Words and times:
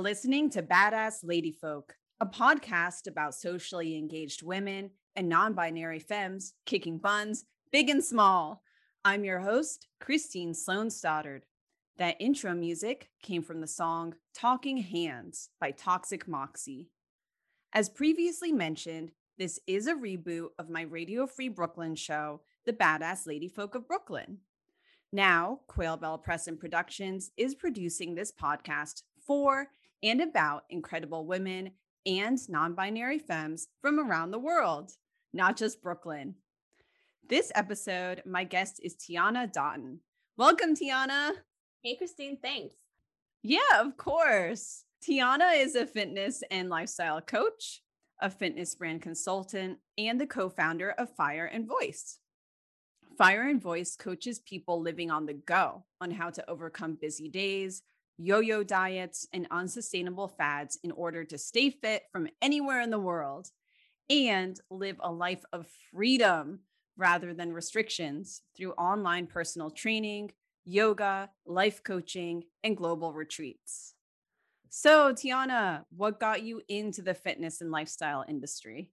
Listening 0.00 0.48
to 0.52 0.62
Badass 0.62 1.16
Lady 1.22 1.52
Folk, 1.52 1.94
a 2.20 2.26
podcast 2.26 3.06
about 3.06 3.34
socially 3.34 3.98
engaged 3.98 4.42
women 4.42 4.92
and 5.14 5.28
non 5.28 5.52
binary 5.52 5.98
femmes 5.98 6.54
kicking 6.64 6.96
buns, 6.96 7.44
big 7.70 7.90
and 7.90 8.02
small. 8.02 8.62
I'm 9.04 9.26
your 9.26 9.40
host, 9.40 9.88
Christine 10.00 10.54
Sloan 10.54 10.88
Stoddard. 10.88 11.44
That 11.98 12.16
intro 12.18 12.54
music 12.54 13.10
came 13.22 13.42
from 13.42 13.60
the 13.60 13.66
song 13.66 14.14
Talking 14.34 14.78
Hands 14.78 15.50
by 15.60 15.72
Toxic 15.72 16.26
Moxie. 16.26 16.88
As 17.74 17.90
previously 17.90 18.52
mentioned, 18.52 19.12
this 19.36 19.60
is 19.66 19.86
a 19.86 19.92
reboot 19.92 20.48
of 20.58 20.70
my 20.70 20.80
Radio 20.80 21.26
Free 21.26 21.50
Brooklyn 21.50 21.94
show, 21.94 22.40
The 22.64 22.72
Badass 22.72 23.26
Lady 23.26 23.48
Folk 23.48 23.74
of 23.74 23.86
Brooklyn. 23.86 24.38
Now, 25.12 25.60
Quail 25.66 25.98
Bell 25.98 26.16
Press 26.16 26.46
and 26.46 26.58
Productions 26.58 27.32
is 27.36 27.54
producing 27.54 28.14
this 28.14 28.32
podcast 28.32 29.02
for 29.26 29.68
and 30.02 30.20
about 30.20 30.64
incredible 30.70 31.26
women 31.26 31.72
and 32.06 32.38
non 32.48 32.74
binary 32.74 33.18
femmes 33.18 33.68
from 33.80 33.98
around 33.98 34.30
the 34.30 34.38
world, 34.38 34.92
not 35.32 35.56
just 35.56 35.82
Brooklyn. 35.82 36.34
This 37.28 37.52
episode, 37.54 38.22
my 38.26 38.44
guest 38.44 38.80
is 38.82 38.96
Tiana 38.96 39.52
Doughton. 39.52 39.98
Welcome, 40.36 40.74
Tiana. 40.74 41.32
Hey, 41.82 41.96
Christine, 41.96 42.38
thanks. 42.42 42.74
Yeah, 43.42 43.80
of 43.80 43.96
course. 43.96 44.84
Tiana 45.02 45.58
is 45.58 45.74
a 45.74 45.86
fitness 45.86 46.42
and 46.50 46.68
lifestyle 46.68 47.20
coach, 47.20 47.82
a 48.20 48.28
fitness 48.28 48.74
brand 48.74 49.02
consultant, 49.02 49.78
and 49.96 50.20
the 50.20 50.26
co 50.26 50.48
founder 50.48 50.90
of 50.90 51.14
Fire 51.14 51.46
and 51.46 51.66
Voice. 51.66 52.18
Fire 53.16 53.48
and 53.48 53.62
Voice 53.62 53.96
coaches 53.96 54.40
people 54.40 54.80
living 54.80 55.10
on 55.10 55.26
the 55.26 55.34
go 55.34 55.84
on 56.00 56.10
how 56.10 56.30
to 56.30 56.50
overcome 56.50 56.98
busy 57.00 57.28
days, 57.28 57.82
yo 58.22 58.40
yo 58.40 58.62
diets, 58.62 59.26
and 59.32 59.46
unsustainable 59.50 60.28
fads 60.28 60.78
in 60.84 60.90
order 60.90 61.24
to 61.24 61.38
stay 61.38 61.70
fit 61.70 62.02
from 62.12 62.28
anywhere 62.42 62.82
in 62.82 62.90
the 62.90 62.98
world 62.98 63.48
and 64.10 64.60
live 64.70 64.96
a 65.00 65.10
life 65.10 65.42
of 65.54 65.66
freedom 65.90 66.60
rather 66.98 67.32
than 67.32 67.52
restrictions 67.52 68.42
through 68.54 68.72
online 68.72 69.26
personal 69.26 69.70
training, 69.70 70.30
yoga, 70.66 71.30
life 71.46 71.82
coaching, 71.82 72.42
and 72.62 72.76
global 72.76 73.14
retreats. 73.14 73.94
So, 74.68 75.14
Tiana, 75.14 75.84
what 75.96 76.20
got 76.20 76.42
you 76.42 76.60
into 76.68 77.00
the 77.00 77.14
fitness 77.14 77.62
and 77.62 77.70
lifestyle 77.70 78.24
industry? 78.28 78.90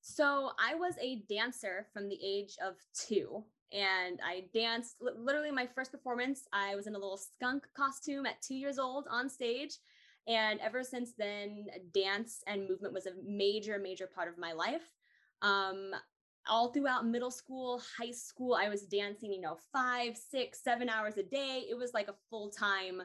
So, 0.00 0.52
I 0.58 0.74
was 0.74 0.94
a 1.02 1.22
dancer 1.28 1.86
from 1.92 2.08
the 2.08 2.18
age 2.24 2.56
of 2.64 2.76
two 2.94 3.44
and 3.72 4.20
I 4.24 4.44
danced. 4.52 4.96
Literally, 5.00 5.50
my 5.50 5.66
first 5.74 5.92
performance, 5.92 6.46
I 6.52 6.74
was 6.76 6.86
in 6.86 6.94
a 6.94 6.98
little 6.98 7.16
skunk 7.16 7.66
costume 7.76 8.26
at 8.26 8.40
two 8.42 8.54
years 8.54 8.78
old 8.78 9.06
on 9.10 9.28
stage. 9.28 9.78
And 10.26 10.60
ever 10.60 10.82
since 10.82 11.12
then, 11.18 11.66
dance 11.92 12.42
and 12.46 12.68
movement 12.68 12.94
was 12.94 13.06
a 13.06 13.12
major, 13.26 13.78
major 13.78 14.06
part 14.06 14.28
of 14.28 14.38
my 14.38 14.52
life. 14.52 14.94
Um, 15.42 15.90
all 16.48 16.72
throughout 16.72 17.06
middle 17.06 17.30
school, 17.30 17.82
high 17.98 18.10
school, 18.10 18.54
I 18.54 18.68
was 18.68 18.82
dancing, 18.82 19.32
you 19.32 19.40
know, 19.40 19.58
five, 19.72 20.16
six, 20.16 20.62
seven 20.62 20.88
hours 20.88 21.16
a 21.16 21.22
day. 21.22 21.64
It 21.68 21.76
was 21.76 21.92
like 21.92 22.08
a 22.08 22.14
full 22.30 22.50
time 22.50 23.02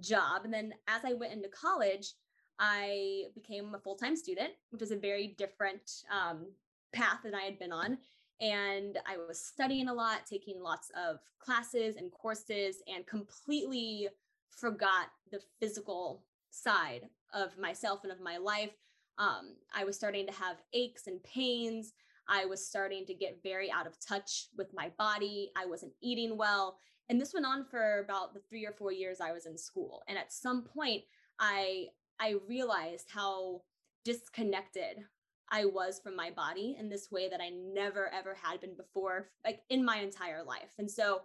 job. 0.00 0.42
And 0.44 0.52
then 0.52 0.72
as 0.88 1.02
I 1.04 1.14
went 1.14 1.32
into 1.32 1.48
college, 1.48 2.14
I 2.58 3.24
became 3.34 3.74
a 3.74 3.78
full 3.78 3.96
time 3.96 4.16
student, 4.16 4.50
which 4.70 4.80
was 4.80 4.90
a 4.90 4.96
very 4.96 5.34
different 5.38 5.90
um, 6.10 6.46
path 6.92 7.20
than 7.24 7.34
I 7.34 7.42
had 7.42 7.58
been 7.58 7.72
on 7.72 7.98
and 8.40 8.98
I 9.06 9.16
was 9.16 9.40
studying 9.40 9.88
a 9.88 9.94
lot, 9.94 10.26
taking 10.26 10.60
lots 10.62 10.90
of 10.96 11.20
classes 11.38 11.96
and 11.96 12.10
courses, 12.10 12.82
and 12.86 13.06
completely 13.06 14.08
forgot 14.50 15.08
the 15.30 15.40
physical 15.60 16.22
side 16.50 17.08
of 17.32 17.56
myself 17.58 18.00
and 18.02 18.12
of 18.12 18.20
my 18.20 18.36
life. 18.36 18.72
Um, 19.18 19.56
I 19.74 19.84
was 19.84 19.96
starting 19.96 20.26
to 20.26 20.32
have 20.32 20.56
aches 20.72 21.06
and 21.06 21.22
pains. 21.22 21.92
I 22.28 22.46
was 22.46 22.66
starting 22.66 23.04
to 23.06 23.14
get 23.14 23.42
very 23.42 23.70
out 23.70 23.86
of 23.86 23.98
touch 24.00 24.48
with 24.56 24.72
my 24.74 24.90
body. 24.98 25.50
I 25.56 25.66
wasn't 25.66 25.92
eating 26.00 26.36
well. 26.36 26.78
And 27.08 27.20
this 27.20 27.34
went 27.34 27.46
on 27.46 27.64
for 27.64 27.98
about 27.98 28.34
the 28.34 28.40
three 28.48 28.64
or 28.64 28.72
four 28.72 28.92
years 28.92 29.20
I 29.20 29.32
was 29.32 29.46
in 29.46 29.58
school. 29.58 30.02
And 30.08 30.16
at 30.16 30.32
some 30.32 30.62
point, 30.62 31.02
I 31.38 31.86
I 32.20 32.36
realized 32.46 33.08
how 33.12 33.62
disconnected 34.04 35.04
I 35.50 35.64
was 35.64 36.00
from 36.02 36.14
my 36.14 36.30
body 36.30 36.76
in 36.78 36.88
this 36.88 37.10
way 37.10 37.28
that 37.28 37.40
I 37.40 37.50
never 37.50 38.12
ever 38.12 38.36
had 38.40 38.60
been 38.60 38.76
before, 38.76 39.30
like 39.44 39.60
in 39.68 39.84
my 39.84 39.98
entire 39.98 40.44
life. 40.44 40.72
And 40.78 40.90
so 40.90 41.22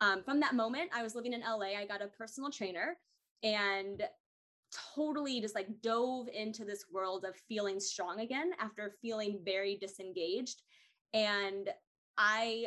um, 0.00 0.22
from 0.22 0.40
that 0.40 0.54
moment, 0.54 0.90
I 0.94 1.02
was 1.02 1.14
living 1.14 1.32
in 1.32 1.40
LA. 1.40 1.78
I 1.78 1.86
got 1.86 2.02
a 2.02 2.08
personal 2.08 2.50
trainer 2.50 2.96
and 3.42 4.02
totally 4.94 5.40
just 5.40 5.54
like 5.54 5.68
dove 5.82 6.28
into 6.28 6.64
this 6.64 6.86
world 6.90 7.24
of 7.24 7.36
feeling 7.48 7.78
strong 7.78 8.20
again 8.20 8.52
after 8.58 8.94
feeling 9.00 9.40
very 9.44 9.76
disengaged. 9.76 10.62
And 11.14 11.68
I 12.18 12.66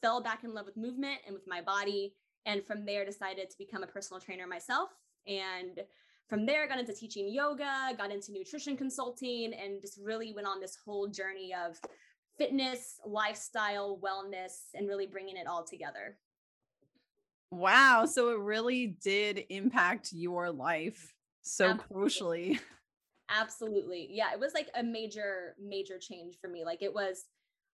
fell 0.00 0.22
back 0.22 0.44
in 0.44 0.54
love 0.54 0.66
with 0.66 0.76
movement 0.76 1.20
and 1.26 1.34
with 1.34 1.46
my 1.46 1.60
body. 1.60 2.14
And 2.46 2.64
from 2.64 2.84
there, 2.84 3.04
decided 3.04 3.50
to 3.50 3.58
become 3.58 3.82
a 3.82 3.86
personal 3.86 4.20
trainer 4.20 4.46
myself. 4.46 4.90
And 5.26 5.80
from 6.28 6.46
there, 6.46 6.66
got 6.66 6.78
into 6.78 6.94
teaching 6.94 7.28
yoga, 7.28 7.90
got 7.96 8.10
into 8.10 8.32
nutrition 8.32 8.76
consulting, 8.76 9.52
and 9.52 9.80
just 9.80 9.98
really 10.02 10.32
went 10.32 10.46
on 10.46 10.60
this 10.60 10.76
whole 10.84 11.06
journey 11.06 11.54
of 11.54 11.78
fitness, 12.38 12.98
lifestyle, 13.06 14.00
wellness, 14.02 14.70
and 14.74 14.88
really 14.88 15.06
bringing 15.06 15.36
it 15.36 15.46
all 15.46 15.64
together. 15.64 16.16
Wow. 17.50 18.06
So 18.06 18.30
it 18.30 18.38
really 18.38 18.96
did 19.02 19.44
impact 19.48 20.08
your 20.12 20.50
life 20.50 21.14
so 21.42 21.70
Absolutely. 21.70 21.94
crucially. 21.94 22.60
Absolutely. 23.30 24.08
Yeah. 24.10 24.32
It 24.32 24.40
was 24.40 24.54
like 24.54 24.68
a 24.74 24.82
major, 24.82 25.54
major 25.62 25.98
change 25.98 26.36
for 26.40 26.48
me. 26.48 26.64
Like 26.64 26.82
it 26.82 26.92
was, 26.92 27.24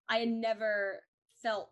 I 0.08 0.18
had 0.18 0.28
never 0.28 1.00
felt 1.42 1.70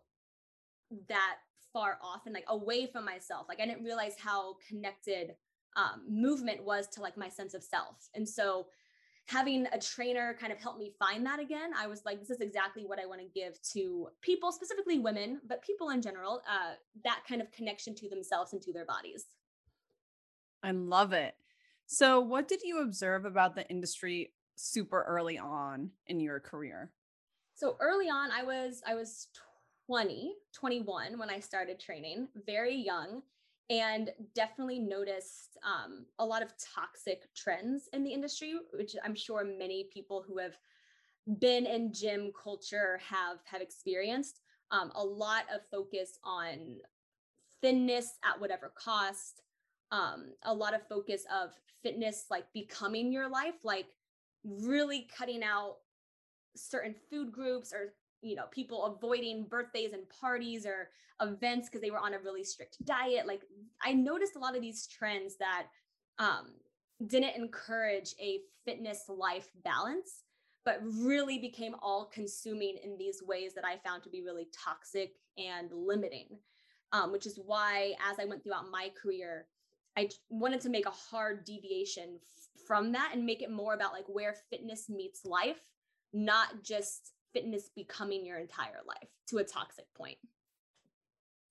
that 1.09 1.37
far 1.72 1.99
off 2.03 2.22
and 2.25 2.34
like 2.34 2.47
away 2.49 2.87
from 2.87 3.05
myself. 3.05 3.47
Like 3.49 3.60
I 3.60 3.66
didn't 3.66 3.84
realize 3.84 4.15
how 4.19 4.56
connected 4.66 5.34
um, 5.76 6.02
movement 6.08 6.64
was 6.64 6.86
to 6.88 7.00
like 7.00 7.16
my 7.16 7.28
sense 7.28 7.54
of 7.54 7.62
self. 7.62 8.08
And 8.14 8.28
so 8.28 8.66
having 9.26 9.66
a 9.72 9.78
trainer 9.78 10.36
kind 10.40 10.52
of 10.52 10.58
help 10.58 10.78
me 10.78 10.92
find 10.98 11.24
that 11.26 11.38
again, 11.38 11.70
I 11.78 11.86
was 11.86 12.02
like, 12.04 12.18
this 12.18 12.30
is 12.30 12.40
exactly 12.40 12.84
what 12.84 12.98
I 12.98 13.06
want 13.06 13.20
to 13.20 13.26
give 13.26 13.60
to 13.74 14.08
people, 14.22 14.52
specifically 14.52 14.98
women, 14.98 15.40
but 15.46 15.62
people 15.62 15.90
in 15.90 16.00
general, 16.00 16.42
uh, 16.48 16.74
that 17.04 17.20
kind 17.28 17.40
of 17.40 17.52
connection 17.52 17.94
to 17.96 18.08
themselves 18.08 18.52
and 18.52 18.62
to 18.62 18.72
their 18.72 18.86
bodies. 18.86 19.26
I 20.62 20.70
love 20.72 21.12
it. 21.12 21.34
So, 21.86 22.20
what 22.20 22.48
did 22.48 22.62
you 22.62 22.82
observe 22.82 23.24
about 23.24 23.54
the 23.54 23.66
industry 23.68 24.32
super 24.56 25.02
early 25.02 25.38
on 25.38 25.90
in 26.06 26.20
your 26.20 26.40
career? 26.40 26.90
So, 27.54 27.76
early 27.80 28.06
on, 28.06 28.30
I 28.30 28.42
was 28.42 28.82
I 28.86 28.94
was 28.94 29.28
20, 29.86 30.34
21 30.52 31.18
when 31.18 31.30
I 31.30 31.40
started 31.40 31.80
training, 31.80 32.28
very 32.46 32.76
young 32.76 33.22
and 33.70 34.10
definitely 34.34 34.78
noticed 34.78 35.58
um, 35.62 36.06
a 36.18 36.24
lot 36.24 36.42
of 36.42 36.52
toxic 36.74 37.32
trends 37.34 37.88
in 37.92 38.02
the 38.02 38.12
industry, 38.12 38.54
which 38.72 38.96
I'm 39.04 39.14
sure 39.14 39.44
many 39.44 39.88
people 39.92 40.24
who 40.26 40.38
have 40.38 40.56
been 41.38 41.66
in 41.66 41.92
gym 41.92 42.32
culture 42.42 42.98
have 43.06 43.38
have 43.44 43.60
experienced. 43.60 44.40
Um, 44.70 44.90
a 44.94 45.04
lot 45.04 45.44
of 45.54 45.60
focus 45.70 46.18
on 46.24 46.78
thinness 47.60 48.18
at 48.24 48.40
whatever 48.40 48.72
cost. 48.74 49.42
Um, 49.90 50.32
a 50.42 50.52
lot 50.52 50.74
of 50.74 50.86
focus 50.86 51.24
of 51.34 51.50
fitness 51.82 52.26
like 52.30 52.44
becoming 52.53 53.12
your 53.12 53.28
life, 53.28 53.64
like 53.64 53.86
really 54.44 55.09
cutting 55.16 55.42
out 55.42 55.76
certain 56.56 56.94
food 57.10 57.32
groups 57.32 57.72
or 57.72 57.94
you 58.22 58.34
know 58.34 58.47
people 58.50 58.84
avoiding 58.84 59.44
birthdays 59.44 59.92
and 59.92 60.03
parties 60.20 60.66
or 60.66 60.91
events 61.20 61.68
because 61.68 61.80
they 61.80 61.91
were 61.91 61.98
on 61.98 62.15
a 62.15 62.18
really 62.18 62.44
strict 62.44 62.84
diet 62.84 63.26
like 63.26 63.42
i 63.82 63.92
noticed 63.92 64.36
a 64.36 64.38
lot 64.38 64.54
of 64.56 64.62
these 64.62 64.86
trends 64.86 65.36
that 65.36 65.66
um, 66.18 66.48
didn't 67.06 67.36
encourage 67.36 68.15
a 68.20 68.41
fitness 68.65 69.04
life 69.09 69.48
balance 69.65 70.24
but 70.65 70.80
really 70.82 71.38
became 71.38 71.74
all 71.80 72.10
consuming 72.12 72.76
in 72.82 72.97
these 72.98 73.22
ways 73.26 73.54
that 73.54 73.65
i 73.65 73.76
found 73.84 74.03
to 74.03 74.10
be 74.10 74.22
really 74.22 74.48
toxic 74.53 75.12
and 75.36 75.71
limiting 75.72 76.28
um, 76.92 77.12
which 77.12 77.26
is 77.26 77.38
why 77.44 77.94
as 78.10 78.18
i 78.18 78.24
went 78.24 78.42
throughout 78.42 78.71
my 78.71 78.91
career 79.00 79.47
i 79.97 80.09
wanted 80.28 80.60
to 80.60 80.68
make 80.68 80.86
a 80.86 80.91
hard 80.91 81.44
deviation 81.44 82.18
f- 82.22 82.62
from 82.66 82.92
that 82.92 83.10
and 83.12 83.24
make 83.24 83.42
it 83.42 83.50
more 83.50 83.74
about 83.74 83.92
like 83.92 84.06
where 84.06 84.34
fitness 84.50 84.88
meets 84.88 85.24
life 85.24 85.60
not 86.12 86.62
just 86.62 87.12
fitness 87.38 87.70
becoming 87.74 88.26
your 88.26 88.38
entire 88.38 88.80
life 88.86 89.08
to 89.28 89.38
a 89.38 89.44
toxic 89.44 89.86
point. 89.94 90.18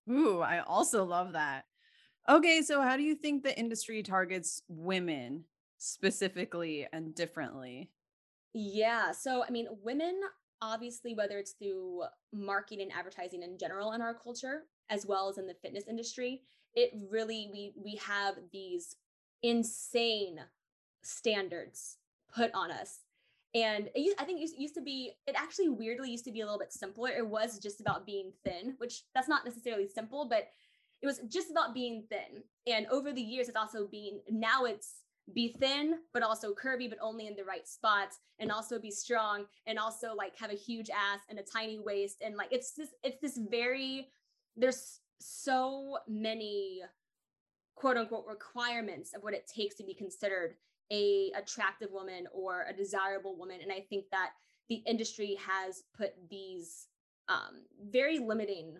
Ooh, 0.10 0.42
I 0.42 0.60
also 0.60 1.06
love 1.06 1.34
that. 1.34 1.66
Okay, 2.28 2.62
so 2.62 2.82
how 2.82 2.98
do 2.98 3.04
you 3.04 3.16
think 3.16 3.44
the 3.44 3.58
industry 3.58 4.04
targets 4.04 4.62
women 4.68 5.46
specifically 5.78 6.88
and 6.92 7.16
differently? 7.16 7.90
Yeah, 8.54 9.12
so 9.12 9.46
I 9.48 9.52
mean, 9.52 9.68
women 9.84 10.20
obviously 10.62 11.14
whether 11.14 11.38
it's 11.38 11.52
through 11.52 12.02
marketing 12.34 12.82
and 12.82 12.92
advertising 12.92 13.44
in 13.44 13.60
general 13.60 13.94
in 13.94 14.02
our 14.02 14.16
culture 14.16 14.64
as 14.90 15.06
well 15.06 15.30
as 15.30 15.38
in 15.38 15.46
the 15.46 15.54
fitness 15.54 15.84
industry, 15.88 16.42
it 16.74 16.92
really 17.10 17.50
we 17.54 17.74
we 17.82 17.96
have 17.96 18.36
these 18.52 18.98
insane 19.42 20.40
standards 21.02 21.98
put 22.34 22.52
on 22.54 22.72
us. 22.72 23.07
And 23.66 23.90
I 24.20 24.24
think 24.24 24.42
it 24.42 24.52
used 24.56 24.76
to 24.76 24.82
be, 24.82 25.14
it 25.26 25.36
actually 25.36 25.70
weirdly 25.70 26.12
used 26.12 26.26
to 26.26 26.32
be 26.32 26.42
a 26.42 26.46
little 26.46 26.60
bit 26.60 26.72
simpler. 26.72 27.10
It 27.10 27.28
was 27.28 27.58
just 27.58 27.82
about 27.82 28.06
being 28.06 28.32
thin, 28.46 28.76
which 28.78 29.04
that's 29.16 29.28
not 29.28 29.46
necessarily 29.46 29.88
simple, 29.88 30.28
but 30.30 30.50
it 31.02 31.08
was 31.08 31.22
just 31.28 31.50
about 31.50 31.74
being 31.74 32.04
thin. 32.08 32.44
And 32.68 32.86
over 32.88 33.12
the 33.12 33.22
years, 33.22 33.48
it's 33.48 33.58
also 33.58 33.88
been, 33.88 34.20
now 34.30 34.66
it's 34.66 35.02
be 35.34 35.56
thin, 35.60 35.96
but 36.14 36.24
also 36.24 36.54
curvy, 36.54 36.88
but 36.88 37.00
only 37.02 37.26
in 37.26 37.36
the 37.36 37.44
right 37.44 37.68
spots, 37.68 38.20
and 38.40 38.52
also 38.52 38.80
be 38.80 38.92
strong, 38.92 39.46
and 39.66 39.80
also 39.80 40.14
like 40.14 40.38
have 40.38 40.52
a 40.52 40.56
huge 40.56 40.90
ass 40.90 41.22
and 41.28 41.40
a 41.40 41.44
tiny 41.44 41.80
waist. 41.80 42.22
And 42.24 42.36
like, 42.36 42.52
it's 42.52 42.74
this, 42.74 42.90
it's 43.04 43.20
this 43.22 43.40
very, 43.50 44.10
there's 44.56 45.00
so 45.20 45.98
many 46.08 46.82
quote 47.76 47.98
unquote 47.98 48.26
requirements 48.28 49.14
of 49.16 49.24
what 49.24 49.34
it 49.34 49.48
takes 49.48 49.76
to 49.76 49.84
be 49.84 49.94
considered 49.94 50.56
a 50.92 51.32
attractive 51.36 51.90
woman 51.92 52.28
or 52.34 52.66
a 52.70 52.74
desirable 52.74 53.36
woman. 53.38 53.60
And 53.62 53.72
i 53.72 53.82
think 53.90 54.06
that 54.12 54.32
the 54.70 54.82
industry 54.86 55.38
has 55.46 55.84
put 55.98 56.14
these 56.30 56.88
um, 57.30 57.64
very 57.90 58.20
limiting 58.20 58.76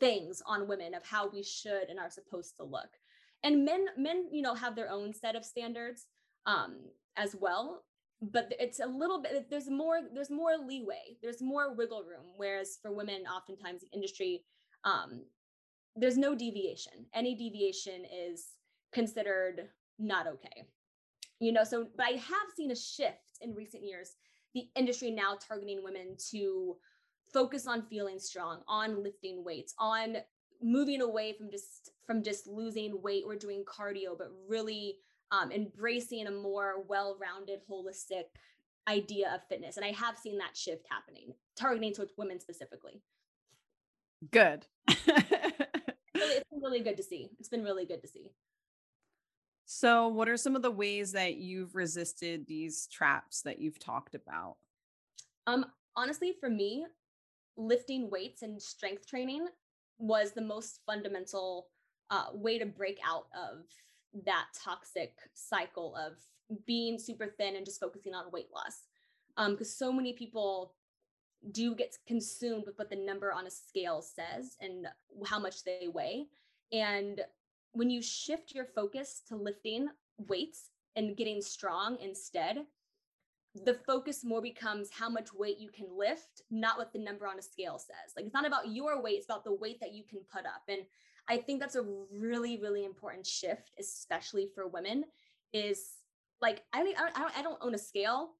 things 0.00 0.42
on 0.46 0.68
women 0.68 0.94
of 0.94 1.04
how 1.04 1.28
we 1.28 1.42
should 1.42 1.88
and 1.88 1.98
are 1.98 2.10
supposed 2.10 2.56
to 2.56 2.64
look. 2.64 2.88
And 3.44 3.64
men 3.64 3.86
men 3.96 4.28
you 4.30 4.42
know 4.42 4.54
have 4.54 4.76
their 4.76 4.90
own 4.90 5.12
set 5.12 5.36
of 5.36 5.44
standards 5.44 6.06
um, 6.46 6.76
as 7.16 7.36
well 7.38 7.84
but 8.30 8.52
it's 8.60 8.78
a 8.78 8.86
little 8.86 9.20
bit 9.20 9.50
there's 9.50 9.68
more 9.68 9.98
there's 10.14 10.30
more 10.30 10.52
leeway 10.56 11.16
there's 11.20 11.42
more 11.42 11.74
wiggle 11.74 12.04
room 12.04 12.24
whereas 12.36 12.78
for 12.80 12.92
women 12.92 13.22
oftentimes 13.26 13.80
the 13.80 13.88
industry 13.92 14.44
um, 14.84 15.22
there's 15.96 16.16
no 16.16 16.34
deviation. 16.34 17.06
Any 17.14 17.34
deviation 17.34 18.04
is 18.04 18.46
considered 18.92 19.68
not 19.98 20.26
okay. 20.26 20.64
You 21.40 21.52
know 21.52 21.64
so 21.64 21.88
but 21.96 22.06
i 22.06 22.10
have 22.10 22.48
seen 22.56 22.70
a 22.70 22.76
shift 22.76 23.38
in 23.40 23.54
recent 23.54 23.82
years 23.82 24.12
the 24.54 24.68
industry 24.76 25.10
now 25.10 25.36
targeting 25.36 25.82
women 25.82 26.16
to 26.30 26.76
focus 27.32 27.66
on 27.66 27.82
feeling 27.82 28.18
strong 28.20 28.60
on 28.68 29.02
lifting 29.02 29.42
weights 29.44 29.74
on 29.78 30.18
moving 30.62 31.00
away 31.00 31.32
from 31.32 31.50
just 31.50 31.90
from 32.06 32.22
just 32.22 32.46
losing 32.46 33.02
weight 33.02 33.24
or 33.26 33.34
doing 33.34 33.64
cardio 33.64 34.16
but 34.16 34.28
really 34.46 34.98
um, 35.32 35.50
embracing 35.50 36.26
a 36.26 36.30
more 36.30 36.84
well-rounded 36.88 37.60
holistic 37.68 38.24
idea 38.86 39.32
of 39.34 39.40
fitness. 39.48 39.76
And 39.76 39.84
i 39.86 39.92
have 39.92 40.18
seen 40.18 40.38
that 40.38 40.56
shift 40.56 40.86
happening 40.90 41.34
targeting 41.56 41.92
towards 41.92 42.12
women 42.16 42.38
specifically. 42.38 43.02
Good. 44.30 44.66
It's 46.14 46.48
been 46.50 46.60
really 46.62 46.80
good 46.80 46.96
to 46.98 47.02
see. 47.02 47.30
It's 47.40 47.48
been 47.48 47.64
really 47.64 47.84
good 47.84 48.00
to 48.02 48.08
see 48.08 48.30
so 49.72 50.08
what 50.08 50.28
are 50.28 50.36
some 50.36 50.56
of 50.56 50.62
the 50.62 50.70
ways 50.70 51.12
that 51.12 51.36
you've 51.36 51.74
resisted 51.74 52.46
these 52.46 52.86
traps 52.88 53.42
that 53.42 53.60
you've 53.60 53.78
talked 53.78 54.14
about 54.14 54.56
um 55.46 55.64
honestly 55.96 56.32
for 56.38 56.48
me 56.48 56.86
lifting 57.56 58.10
weights 58.10 58.42
and 58.42 58.60
strength 58.60 59.06
training 59.06 59.46
was 59.98 60.32
the 60.32 60.42
most 60.42 60.80
fundamental 60.84 61.68
uh, 62.10 62.26
way 62.34 62.58
to 62.58 62.66
break 62.66 62.98
out 63.06 63.26
of 63.34 63.64
that 64.26 64.46
toxic 64.62 65.14
cycle 65.32 65.96
of 65.96 66.14
being 66.66 66.98
super 66.98 67.26
thin 67.38 67.56
and 67.56 67.64
just 67.64 67.80
focusing 67.80 68.14
on 68.14 68.30
weight 68.30 68.48
loss. 68.54 68.86
Because 69.36 69.68
um, 69.68 69.88
so 69.88 69.92
many 69.92 70.12
people 70.12 70.74
do 71.52 71.74
get 71.74 71.96
consumed 72.06 72.64
with 72.66 72.78
what 72.78 72.90
the 72.90 72.96
number 72.96 73.32
on 73.32 73.46
a 73.46 73.50
scale 73.50 74.02
says 74.02 74.56
and 74.60 74.86
how 75.26 75.38
much 75.38 75.64
they 75.64 75.88
weigh. 75.92 76.26
And 76.72 77.20
when 77.72 77.90
you 77.90 78.02
shift 78.02 78.54
your 78.54 78.66
focus 78.66 79.22
to 79.28 79.36
lifting 79.36 79.88
weights 80.18 80.70
and 80.96 81.16
getting 81.16 81.40
strong 81.40 81.96
instead, 82.00 82.58
the 83.64 83.74
focus 83.86 84.24
more 84.24 84.40
becomes 84.40 84.88
how 84.90 85.08
much 85.08 85.32
weight 85.34 85.58
you 85.58 85.70
can 85.70 85.86
lift, 85.94 86.42
not 86.50 86.78
what 86.78 86.92
the 86.92 86.98
number 86.98 87.26
on 87.26 87.38
a 87.38 87.42
scale 87.42 87.78
says. 87.78 88.14
Like 88.16 88.26
it's 88.26 88.34
not 88.34 88.46
about 88.46 88.68
your 88.68 89.02
weight, 89.02 89.16
it's 89.16 89.26
about 89.26 89.44
the 89.44 89.54
weight 89.54 89.78
that 89.80 89.92
you 89.92 90.04
can 90.08 90.20
put 90.32 90.46
up. 90.46 90.62
And 90.68 90.80
I 91.28 91.36
think 91.36 91.60
that's 91.60 91.76
a 91.76 91.84
really, 92.10 92.58
really 92.58 92.84
important 92.84 93.26
shift, 93.26 93.70
especially 93.78 94.48
for 94.54 94.66
women. 94.66 95.04
Is 95.52 95.96
like 96.40 96.62
I 96.72 96.82
don't, 96.82 96.98
I 96.98 97.20
don't, 97.20 97.38
I 97.38 97.42
don't 97.42 97.58
own 97.60 97.74
a 97.74 97.78
scale. 97.78 98.30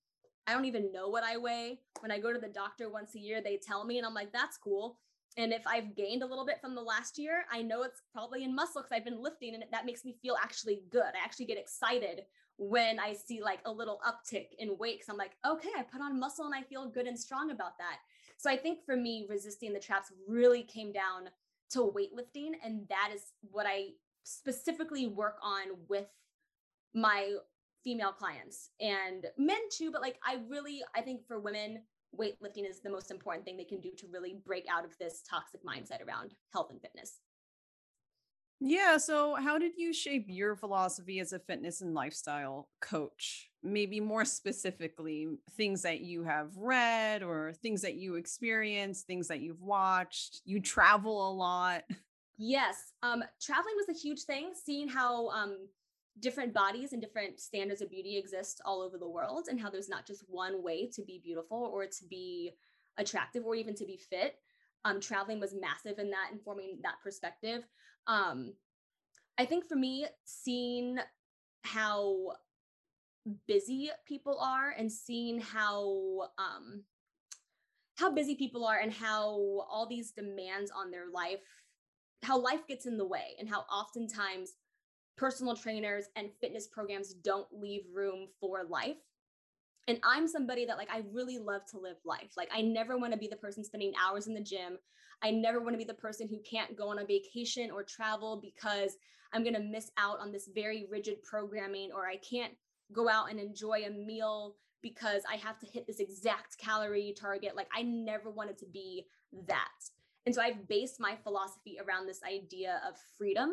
I 0.47 0.55
don't 0.55 0.65
even 0.65 0.93
know 0.93 1.09
what 1.09 1.23
I 1.23 1.37
weigh. 1.37 1.81
When 2.01 2.11
I 2.11 2.19
go 2.19 2.33
to 2.33 2.39
the 2.39 2.49
doctor 2.49 2.89
once 2.91 3.15
a 3.15 3.21
year, 3.21 3.41
they 3.41 3.59
tell 3.59 3.85
me, 3.85 3.99
and 3.99 4.07
I'm 4.07 4.15
like, 4.15 4.33
that's 4.33 4.57
cool. 4.57 4.99
And 5.37 5.53
if 5.53 5.67
I've 5.67 5.97
gained 5.97 6.23
a 6.23 6.27
little 6.27 6.45
bit 6.45 6.61
from 6.61 6.75
the 6.75 6.83
last 6.83 7.19
year, 7.19 7.45
I 7.51 7.63
know 7.63 7.83
it's 7.83 8.03
probably 8.13 8.45
in 8.45 8.55
muscle 8.55 8.83
because 8.83 8.95
I've 8.95 9.05
been 9.05 9.23
lifting, 9.23 9.55
and 9.55 9.65
that 9.71 9.87
makes 9.87 10.05
me 10.05 10.17
feel 10.21 10.37
actually 10.43 10.83
good. 10.91 11.03
I 11.03 11.25
actually 11.25 11.47
get 11.47 11.59
excited 11.59 12.23
when 12.59 13.01
I 13.01 13.15
see 13.15 13.43
like 13.43 13.61
a 13.65 13.73
little 13.73 14.01
uptick 14.07 14.49
in 14.59 14.77
weight 14.79 14.99
because 14.99 15.09
I'm 15.09 15.17
like, 15.17 15.33
okay, 15.47 15.71
I 15.77 15.83
put 15.83 16.01
on 16.01 16.21
muscle 16.21 16.45
and 16.45 16.55
I 16.55 16.63
feel 16.63 16.89
good 16.89 17.07
and 17.07 17.19
strong 17.19 17.51
about 17.51 17.79
that. 17.79 17.99
So 18.37 18.51
I 18.51 18.57
think 18.57 18.81
for 18.85 18.97
me, 18.97 19.27
resisting 19.29 19.73
the 19.73 19.81
traps 19.81 20.13
really 20.29 20.63
came 20.63 20.93
down 20.93 21.31
to 21.71 21.81
weightlifting. 21.81 22.51
And 22.65 22.87
that 22.89 23.11
is 23.15 23.23
what 23.41 23.67
I 23.67 23.91
specifically 24.25 25.07
work 25.07 25.37
on 25.43 25.65
with 25.89 26.09
my 26.95 27.37
female 27.83 28.13
clients 28.13 28.71
and 28.81 29.27
men 29.39 29.61
too. 29.71 29.91
But 29.91 30.03
like, 30.03 30.19
I 30.25 30.39
really, 30.49 30.83
I 30.95 31.01
think 31.01 31.27
for 31.27 31.41
women, 31.41 31.83
weightlifting 32.19 32.69
is 32.69 32.81
the 32.81 32.91
most 32.91 33.11
important 33.11 33.45
thing 33.45 33.57
they 33.57 33.65
can 33.65 33.81
do 33.81 33.91
to 33.99 34.07
really 34.13 34.37
break 34.45 34.67
out 34.71 34.85
of 34.85 34.97
this 34.99 35.23
toxic 35.29 35.65
mindset 35.65 36.07
around 36.07 36.35
health 36.53 36.71
and 36.71 36.81
fitness. 36.81 37.19
Yeah. 38.65 38.97
So, 38.99 39.35
how 39.35 39.59
did 39.59 39.73
you 39.77 39.93
shape 39.93 40.27
your 40.29 40.55
philosophy 40.55 41.19
as 41.19 41.33
a 41.33 41.41
fitness 41.41 41.81
and 41.81 41.95
lifestyle 41.95 42.69
coach? 42.81 43.51
Maybe 43.65 43.99
more 43.99 44.25
specifically, 44.25 45.27
things 45.57 45.83
that 45.83 46.01
you 46.01 46.23
have 46.23 46.57
read 46.57 47.25
or 47.25 47.55
things 47.61 47.83
that 47.83 47.95
you 47.95 48.15
experienced, 48.15 49.07
things 49.09 49.27
that 49.29 49.41
you've 49.41 49.63
watched. 49.63 50.43
You 50.45 50.61
travel 50.61 51.29
a 51.29 51.33
lot. 51.33 51.83
Yes. 52.39 52.93
Um, 53.03 53.23
traveling 53.41 53.75
was 53.77 53.97
a 53.97 53.99
huge 53.99 54.23
thing, 54.23 54.53
seeing 54.55 54.89
how 54.89 55.29
um, 55.31 55.59
different 56.21 56.53
bodies 56.53 56.93
and 56.93 57.01
different 57.01 57.41
standards 57.41 57.81
of 57.81 57.91
beauty 57.91 58.17
exist 58.17 58.61
all 58.65 58.83
over 58.83 58.99
the 58.99 59.09
world, 59.09 59.47
and 59.49 59.61
how 59.61 59.71
there's 59.71 59.89
not 59.89 60.07
just 60.07 60.25
one 60.29 60.63
way 60.63 60.89
to 60.91 61.03
be 61.03 61.21
beautiful 61.23 61.71
or 61.73 61.87
to 61.87 62.05
be 62.09 62.53
attractive 62.99 63.45
or 63.45 63.55
even 63.55 63.75
to 63.75 63.87
be 63.87 63.97
fit. 63.97 64.37
Um, 64.85 65.01
traveling 65.01 65.41
was 65.41 65.55
massive 65.55 65.99
in 65.99 66.11
that, 66.11 66.31
informing 66.33 66.79
that 66.83 66.97
perspective. 67.03 67.63
Um, 68.07 68.55
I 69.39 69.45
think 69.45 69.67
for 69.67 69.77
me, 69.77 70.07
seeing 70.25 70.99
how 71.63 72.33
busy 73.47 73.91
people 74.07 74.39
are 74.41 74.75
and 74.77 74.91
seeing 74.91 75.41
how 75.41 76.31
um, 76.39 76.83
how 77.97 78.11
busy 78.11 78.35
people 78.35 78.67
are 78.67 78.79
and 78.79 78.93
how 78.93 79.65
all 79.71 79.87
these 79.89 80.11
demands 80.11 80.71
on 80.77 80.91
their 80.91 81.11
life, 81.13 81.39
how 82.23 82.39
life 82.39 82.67
gets 82.67 82.87
in 82.87 82.99
the 82.99 83.07
way, 83.07 83.37
and 83.39 83.49
how 83.49 83.61
oftentimes 83.73 84.55
personal 85.17 85.55
trainers 85.55 86.07
and 86.17 86.31
fitness 86.41 86.67
programs 86.67 87.15
don't 87.15 87.47
leave 87.53 87.83
room 87.93 88.29
for 88.41 88.65
life. 88.69 88.97
And 89.89 89.99
I'm 90.05 90.29
somebody 90.29 90.65
that 90.67 90.79
like 90.79 90.91
I 90.93 91.03
really 91.13 91.39
love 91.39 91.63
to 91.73 91.79
live 91.79 91.97
life. 92.05 92.33
Like 92.37 92.51
I 92.55 92.63
never 92.63 92.99
want 92.99 93.13
to 93.13 93.19
be 93.19 93.29
the 93.29 93.37
person 93.37 93.65
spending 93.65 93.93
hours 94.03 94.27
in 94.27 94.35
the 94.35 94.41
gym. 94.41 94.79
I 95.23 95.31
never 95.31 95.61
want 95.61 95.75
to 95.75 95.79
be 95.79 95.85
the 95.85 95.95
person 95.95 96.29
who 96.29 96.39
can't 96.49 96.77
go 96.77 96.89
on 96.89 96.99
a 96.99 97.05
vacation 97.05 97.71
or 97.71 97.83
travel 97.83 98.41
because 98.43 98.97
I'm 99.33 99.43
going 99.43 99.55
to 99.55 99.61
miss 99.61 99.91
out 99.97 100.19
on 100.21 100.33
this 100.33 100.49
very 100.53 100.87
rigid 100.91 101.23
programming 101.23 101.91
or 101.95 102.07
I 102.07 102.17
can't 102.17 102.53
go 102.93 103.09
out 103.09 103.31
and 103.31 103.41
enjoy 103.41 103.85
a 103.87 103.91
meal 103.91 104.57
because 104.83 105.23
I 105.31 105.37
have 105.37 105.59
to 105.61 105.67
hit 105.67 105.87
this 105.87 106.01
exact 106.01 106.59
calorie 106.59 107.15
target. 107.19 107.57
Like 107.57 107.69
I 107.75 107.83
never 107.83 108.31
wanted 108.31 108.59
to 108.59 108.67
be 108.67 109.07
that. 109.47 109.69
And 110.27 110.35
so 110.35 110.43
I've 110.43 110.69
based 110.69 111.01
my 111.01 111.17
philosophy 111.23 111.79
around 111.85 112.07
this 112.07 112.21
idea 112.23 112.81
of 112.87 112.95
freedom. 113.17 113.53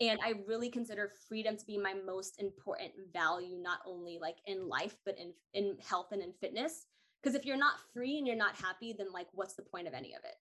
And 0.00 0.20
I 0.22 0.34
really 0.46 0.70
consider 0.70 1.10
freedom 1.28 1.56
to 1.56 1.66
be 1.66 1.76
my 1.76 1.94
most 1.94 2.40
important 2.40 2.92
value, 3.12 3.56
not 3.60 3.80
only 3.84 4.18
like 4.20 4.36
in 4.46 4.68
life, 4.68 4.96
but 5.04 5.16
in, 5.18 5.32
in 5.54 5.76
health 5.78 6.12
and 6.12 6.22
in 6.22 6.32
fitness. 6.32 6.86
Because 7.20 7.34
if 7.34 7.44
you're 7.44 7.56
not 7.56 7.80
free 7.92 8.18
and 8.18 8.26
you're 8.26 8.36
not 8.36 8.54
happy, 8.54 8.94
then 8.96 9.12
like 9.12 9.26
what's 9.32 9.54
the 9.54 9.62
point 9.62 9.88
of 9.88 9.94
any 9.94 10.14
of 10.14 10.22
it? 10.24 10.36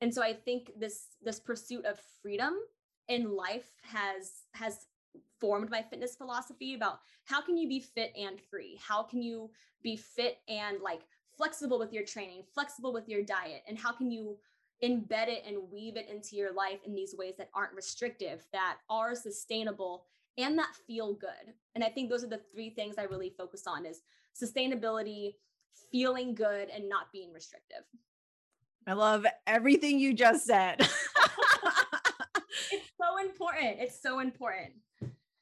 and 0.00 0.12
so 0.12 0.22
i 0.22 0.32
think 0.32 0.70
this 0.78 1.08
this 1.22 1.40
pursuit 1.40 1.84
of 1.84 1.98
freedom 2.22 2.54
in 3.08 3.34
life 3.34 3.68
has 3.82 4.44
has 4.52 4.86
formed 5.40 5.70
my 5.70 5.82
fitness 5.82 6.16
philosophy 6.16 6.74
about 6.74 7.00
how 7.24 7.40
can 7.40 7.56
you 7.56 7.68
be 7.68 7.80
fit 7.80 8.12
and 8.16 8.40
free 8.40 8.78
how 8.86 9.02
can 9.02 9.22
you 9.22 9.50
be 9.82 9.96
fit 9.96 10.38
and 10.48 10.80
like 10.82 11.00
flexible 11.36 11.78
with 11.78 11.92
your 11.92 12.04
training 12.04 12.42
flexible 12.54 12.92
with 12.92 13.08
your 13.08 13.22
diet 13.22 13.62
and 13.68 13.78
how 13.78 13.92
can 13.92 14.10
you 14.10 14.36
embed 14.82 15.28
it 15.28 15.42
and 15.46 15.70
weave 15.70 15.96
it 15.96 16.08
into 16.08 16.36
your 16.36 16.52
life 16.52 16.78
in 16.86 16.94
these 16.94 17.14
ways 17.16 17.34
that 17.36 17.50
aren't 17.54 17.74
restrictive 17.74 18.46
that 18.52 18.78
are 18.88 19.14
sustainable 19.14 20.06
and 20.38 20.58
that 20.58 20.74
feel 20.86 21.14
good 21.14 21.52
and 21.74 21.84
i 21.84 21.88
think 21.88 22.08
those 22.08 22.24
are 22.24 22.28
the 22.28 22.40
three 22.52 22.70
things 22.70 22.96
i 22.98 23.02
really 23.02 23.34
focus 23.36 23.64
on 23.66 23.84
is 23.84 24.00
sustainability 24.40 25.34
feeling 25.92 26.34
good 26.34 26.68
and 26.70 26.88
not 26.88 27.12
being 27.12 27.32
restrictive 27.32 27.84
I 28.86 28.94
love 28.94 29.26
everything 29.46 29.98
you 29.98 30.14
just 30.14 30.46
said. 30.46 30.80
it's 30.80 30.90
so 32.98 33.18
important. 33.20 33.76
It's 33.78 34.00
so 34.00 34.20
important. 34.20 34.72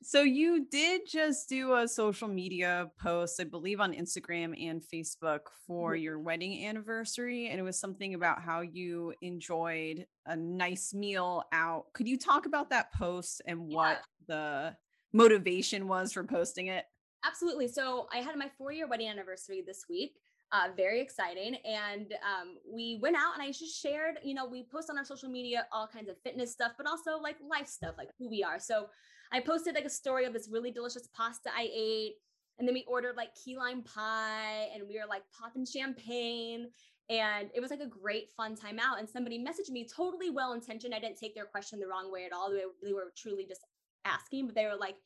So 0.09 0.23
you 0.23 0.65
did 0.65 1.03
just 1.07 1.50
do 1.50 1.75
a 1.75 1.87
social 1.87 2.29
media 2.29 2.91
post, 2.99 3.38
I 3.38 3.45
believe 3.45 3.79
on 3.79 3.93
Instagram 3.93 4.59
and 4.59 4.81
Facebook 4.81 5.50
for 5.67 5.93
Mhm. 5.93 6.03
your 6.03 6.19
wedding 6.19 6.65
anniversary. 6.65 7.49
And 7.49 7.61
it 7.61 7.62
was 7.62 7.79
something 7.79 8.15
about 8.15 8.41
how 8.41 8.62
you 8.62 9.15
enjoyed 9.21 10.07
a 10.25 10.35
nice 10.35 10.95
meal 10.95 11.45
out. 11.53 11.93
Could 11.93 12.09
you 12.09 12.17
talk 12.17 12.47
about 12.47 12.71
that 12.71 12.91
post 12.91 13.43
and 13.45 13.71
Yeah. 13.71 13.77
what 13.77 14.07
the 14.27 14.79
motivation 15.12 15.88
was 15.88 16.15
for 16.15 16.25
posting 16.25 16.69
it? 16.69 16.87
Absolutely. 17.23 17.69
So 17.69 18.09
I 18.11 18.23
had 18.23 18.35
my 18.37 18.49
four 18.49 18.73
year 18.73 18.87
wedding 18.87 19.09
anniversary 19.09 19.61
this 19.61 19.91
week. 19.91 20.19
Uh, 20.53 20.71
very 20.75 21.03
exciting. 21.03 21.57
And 21.57 22.15
um, 22.23 22.59
we 22.65 22.99
went 23.03 23.17
out 23.17 23.35
and 23.35 23.43
I 23.43 23.53
just 23.53 23.79
shared, 23.79 24.21
you 24.23 24.33
know, 24.33 24.47
we 24.47 24.65
post 24.65 24.88
on 24.88 24.97
our 24.97 25.05
social 25.05 25.29
media 25.29 25.69
all 25.71 25.87
kinds 25.87 26.09
of 26.09 26.17
fitness 26.23 26.50
stuff, 26.50 26.73
but 26.79 26.87
also 26.87 27.19
like 27.19 27.37
life 27.43 27.67
stuff, 27.67 27.97
like 27.99 28.09
who 28.19 28.31
we 28.31 28.43
are. 28.43 28.59
So 28.59 28.88
I 29.32 29.40
posted 29.40 29.75
like 29.75 29.85
a 29.85 29.90
story 29.90 30.25
of 30.25 30.32
this 30.32 30.49
really 30.50 30.70
delicious 30.70 31.08
pasta 31.14 31.50
I 31.56 31.68
ate. 31.73 32.14
And 32.58 32.66
then 32.66 32.75
we 32.75 32.85
ordered 32.88 33.16
like 33.16 33.35
key 33.35 33.56
lime 33.56 33.82
pie 33.82 34.68
and 34.75 34.82
we 34.88 34.99
were 34.99 35.06
like 35.08 35.23
popping 35.38 35.64
champagne. 35.64 36.68
And 37.11 37.50
it 37.54 37.61
was 37.61 37.70
like 37.70 37.80
a 37.80 37.87
great 37.87 38.30
fun 38.37 38.56
time 38.56 38.78
out. 38.78 38.99
And 38.99 39.08
somebody 39.08 39.38
messaged 39.38 39.70
me 39.70 39.87
totally 39.87 40.30
well 40.30 40.52
intentioned. 40.52 40.94
I 40.94 40.99
didn't 40.99 41.18
take 41.18 41.35
their 41.35 41.47
question 41.47 41.78
the 41.78 41.87
wrong 41.87 42.12
way 42.12 42.25
at 42.25 42.32
all. 42.32 42.50
They, 42.50 42.92
were 42.92 43.12
truly 43.16 43.47
just 43.47 43.62
asking, 44.04 44.47
but 44.47 44.54
they 44.54 44.66
were 44.66 44.76
like, 44.78 44.97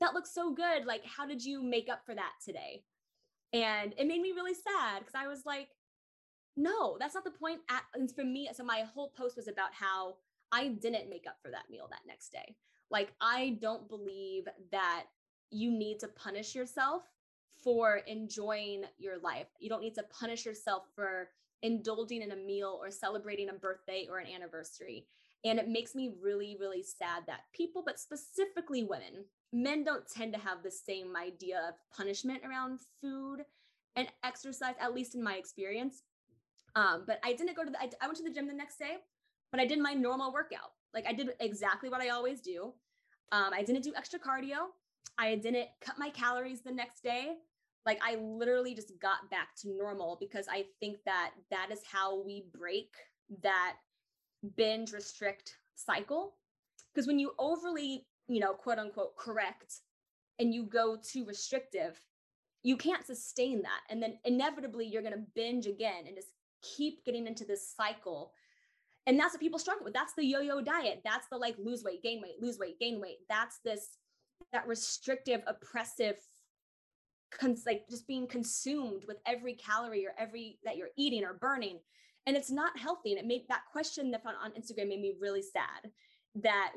that 0.00 0.14
looks 0.14 0.34
so 0.34 0.52
good. 0.52 0.86
Like, 0.86 1.04
how 1.04 1.26
did 1.26 1.44
you 1.44 1.62
make 1.62 1.88
up 1.88 2.00
for 2.04 2.14
that 2.14 2.32
today? 2.44 2.82
And 3.52 3.94
it 3.96 4.08
made 4.08 4.20
me 4.20 4.32
really 4.32 4.54
sad 4.54 5.00
because 5.00 5.14
I 5.14 5.28
was 5.28 5.42
like, 5.46 5.68
no, 6.56 6.96
that's 6.98 7.14
not 7.14 7.24
the 7.24 7.30
point. 7.30 7.60
At, 7.70 7.82
and 7.94 8.10
for 8.10 8.24
me, 8.24 8.48
so 8.52 8.64
my 8.64 8.84
whole 8.92 9.12
post 9.16 9.36
was 9.36 9.46
about 9.46 9.72
how 9.72 10.16
I 10.50 10.68
didn't 10.68 11.10
make 11.10 11.26
up 11.28 11.36
for 11.42 11.50
that 11.50 11.70
meal 11.70 11.86
that 11.90 12.00
next 12.06 12.30
day. 12.30 12.56
Like, 12.90 13.12
I 13.20 13.58
don't 13.60 13.88
believe 13.88 14.44
that 14.70 15.04
you 15.50 15.70
need 15.70 16.00
to 16.00 16.08
punish 16.08 16.54
yourself 16.54 17.02
for 17.62 17.96
enjoying 18.06 18.84
your 18.98 19.18
life. 19.18 19.46
You 19.58 19.68
don't 19.68 19.82
need 19.82 19.94
to 19.94 20.04
punish 20.04 20.44
yourself 20.44 20.84
for 20.94 21.30
indulging 21.62 22.22
in 22.22 22.32
a 22.32 22.36
meal 22.36 22.78
or 22.80 22.90
celebrating 22.90 23.48
a 23.48 23.54
birthday 23.54 24.06
or 24.10 24.18
an 24.18 24.26
anniversary. 24.26 25.06
And 25.44 25.58
it 25.58 25.68
makes 25.68 25.94
me 25.94 26.12
really, 26.22 26.56
really 26.58 26.82
sad 26.82 27.24
that 27.26 27.40
people, 27.54 27.82
but 27.84 27.98
specifically 27.98 28.82
women, 28.82 29.24
men 29.52 29.84
don't 29.84 30.08
tend 30.08 30.32
to 30.34 30.38
have 30.40 30.62
the 30.62 30.70
same 30.70 31.16
idea 31.16 31.60
of 31.68 31.74
punishment 31.96 32.42
around 32.44 32.80
food 33.00 33.44
and 33.96 34.08
exercise, 34.24 34.74
at 34.80 34.94
least 34.94 35.14
in 35.14 35.22
my 35.22 35.34
experience. 35.34 36.02
Um, 36.76 37.04
but 37.06 37.20
I 37.22 37.34
didn't 37.34 37.56
go 37.56 37.64
to 37.64 37.70
the, 37.70 37.80
I, 37.80 37.90
I 38.00 38.06
went 38.06 38.18
to 38.18 38.24
the 38.24 38.30
gym 38.30 38.46
the 38.46 38.54
next 38.54 38.78
day, 38.78 38.96
but 39.50 39.60
I 39.60 39.66
did 39.66 39.78
my 39.78 39.92
normal 39.94 40.32
workout. 40.32 40.72
Like 40.94 41.06
I 41.06 41.12
did 41.12 41.30
exactly 41.40 41.88
what 41.88 42.00
I 42.00 42.10
always 42.10 42.40
do. 42.40 42.72
Um, 43.32 43.50
I 43.52 43.62
didn't 43.62 43.82
do 43.82 43.92
extra 43.96 44.18
cardio. 44.18 44.68
I 45.18 45.34
didn't 45.36 45.68
cut 45.80 45.98
my 45.98 46.10
calories 46.10 46.62
the 46.62 46.72
next 46.72 47.02
day. 47.02 47.34
Like 47.84 47.98
I 48.02 48.16
literally 48.16 48.74
just 48.74 48.92
got 49.00 49.30
back 49.30 49.54
to 49.62 49.76
normal 49.76 50.16
because 50.18 50.46
I 50.50 50.64
think 50.80 50.98
that 51.04 51.32
that 51.50 51.68
is 51.70 51.80
how 51.90 52.22
we 52.22 52.44
break 52.58 52.94
that 53.42 53.74
binge 54.56 54.92
restrict 54.92 55.56
cycle. 55.74 56.34
Because 56.92 57.06
when 57.06 57.18
you 57.18 57.32
overly, 57.38 58.06
you 58.28 58.40
know, 58.40 58.52
quote 58.52 58.78
unquote, 58.78 59.16
correct 59.16 59.80
and 60.38 60.54
you 60.54 60.64
go 60.64 60.96
too 60.96 61.24
restrictive, 61.24 62.00
you 62.62 62.76
can't 62.76 63.06
sustain 63.06 63.62
that. 63.62 63.80
And 63.90 64.02
then 64.02 64.18
inevitably 64.24 64.86
you're 64.86 65.02
going 65.02 65.14
to 65.14 65.26
binge 65.34 65.66
again 65.66 66.04
and 66.06 66.16
just 66.16 66.28
keep 66.62 67.04
getting 67.04 67.26
into 67.26 67.44
this 67.44 67.74
cycle. 67.76 68.32
And 69.06 69.18
that's 69.18 69.34
what 69.34 69.40
people 69.40 69.58
struggle 69.58 69.84
with. 69.84 69.94
That's 69.94 70.14
the 70.14 70.24
yo 70.24 70.40
yo 70.40 70.60
diet. 70.60 71.02
That's 71.04 71.26
the 71.30 71.36
like 71.36 71.56
lose 71.58 71.84
weight, 71.84 72.02
gain 72.02 72.22
weight, 72.22 72.40
lose 72.40 72.58
weight, 72.58 72.78
gain 72.80 73.00
weight. 73.00 73.18
That's 73.28 73.58
this, 73.64 73.98
that 74.52 74.66
restrictive, 74.66 75.42
oppressive, 75.46 76.16
cons- 77.38 77.64
like 77.66 77.88
just 77.88 78.06
being 78.06 78.26
consumed 78.26 79.04
with 79.06 79.18
every 79.26 79.54
calorie 79.54 80.06
or 80.06 80.14
every 80.18 80.58
that 80.64 80.76
you're 80.76 80.90
eating 80.96 81.24
or 81.24 81.34
burning 81.34 81.78
and 82.26 82.36
it's 82.36 82.50
not 82.50 82.78
healthy 82.78 83.12
and 83.12 83.20
it 83.20 83.26
made 83.26 83.46
that 83.48 83.62
question 83.70 84.10
that 84.10 84.22
found 84.22 84.36
on 84.42 84.52
instagram 84.52 84.88
made 84.88 85.00
me 85.00 85.14
really 85.20 85.42
sad 85.42 85.90
that 86.34 86.72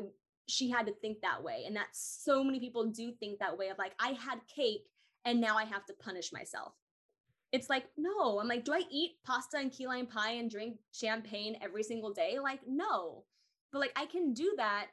she 0.47 0.69
had 0.69 0.85
to 0.85 0.93
think 1.01 1.19
that 1.21 1.43
way 1.43 1.63
and 1.65 1.75
that 1.75 1.87
so 1.91 2.43
many 2.43 2.59
people 2.59 2.85
do 2.85 3.11
think 3.11 3.39
that 3.39 3.57
way 3.57 3.69
of 3.69 3.77
like 3.77 3.93
i 3.99 4.09
had 4.09 4.39
cake 4.53 4.87
and 5.25 5.39
now 5.39 5.57
i 5.57 5.63
have 5.63 5.85
to 5.85 5.93
punish 5.93 6.31
myself 6.31 6.73
it's 7.51 7.69
like 7.69 7.85
no. 7.97 8.39
I'm 8.39 8.47
like 8.47 8.65
do 8.65 8.73
i 8.73 8.81
eat 8.91 9.11
pasta 9.25 9.57
and 9.57 9.71
key 9.71 9.87
lime 9.87 10.07
pie 10.07 10.31
and 10.33 10.49
drink 10.49 10.77
champagne 10.91 11.57
every 11.61 11.83
single 11.83 12.11
day? 12.11 12.39
Like 12.39 12.61
no. 12.67 13.23
But 13.71 13.79
like 13.79 13.93
i 13.95 14.05
can 14.05 14.33
do 14.33 14.53
that 14.57 14.87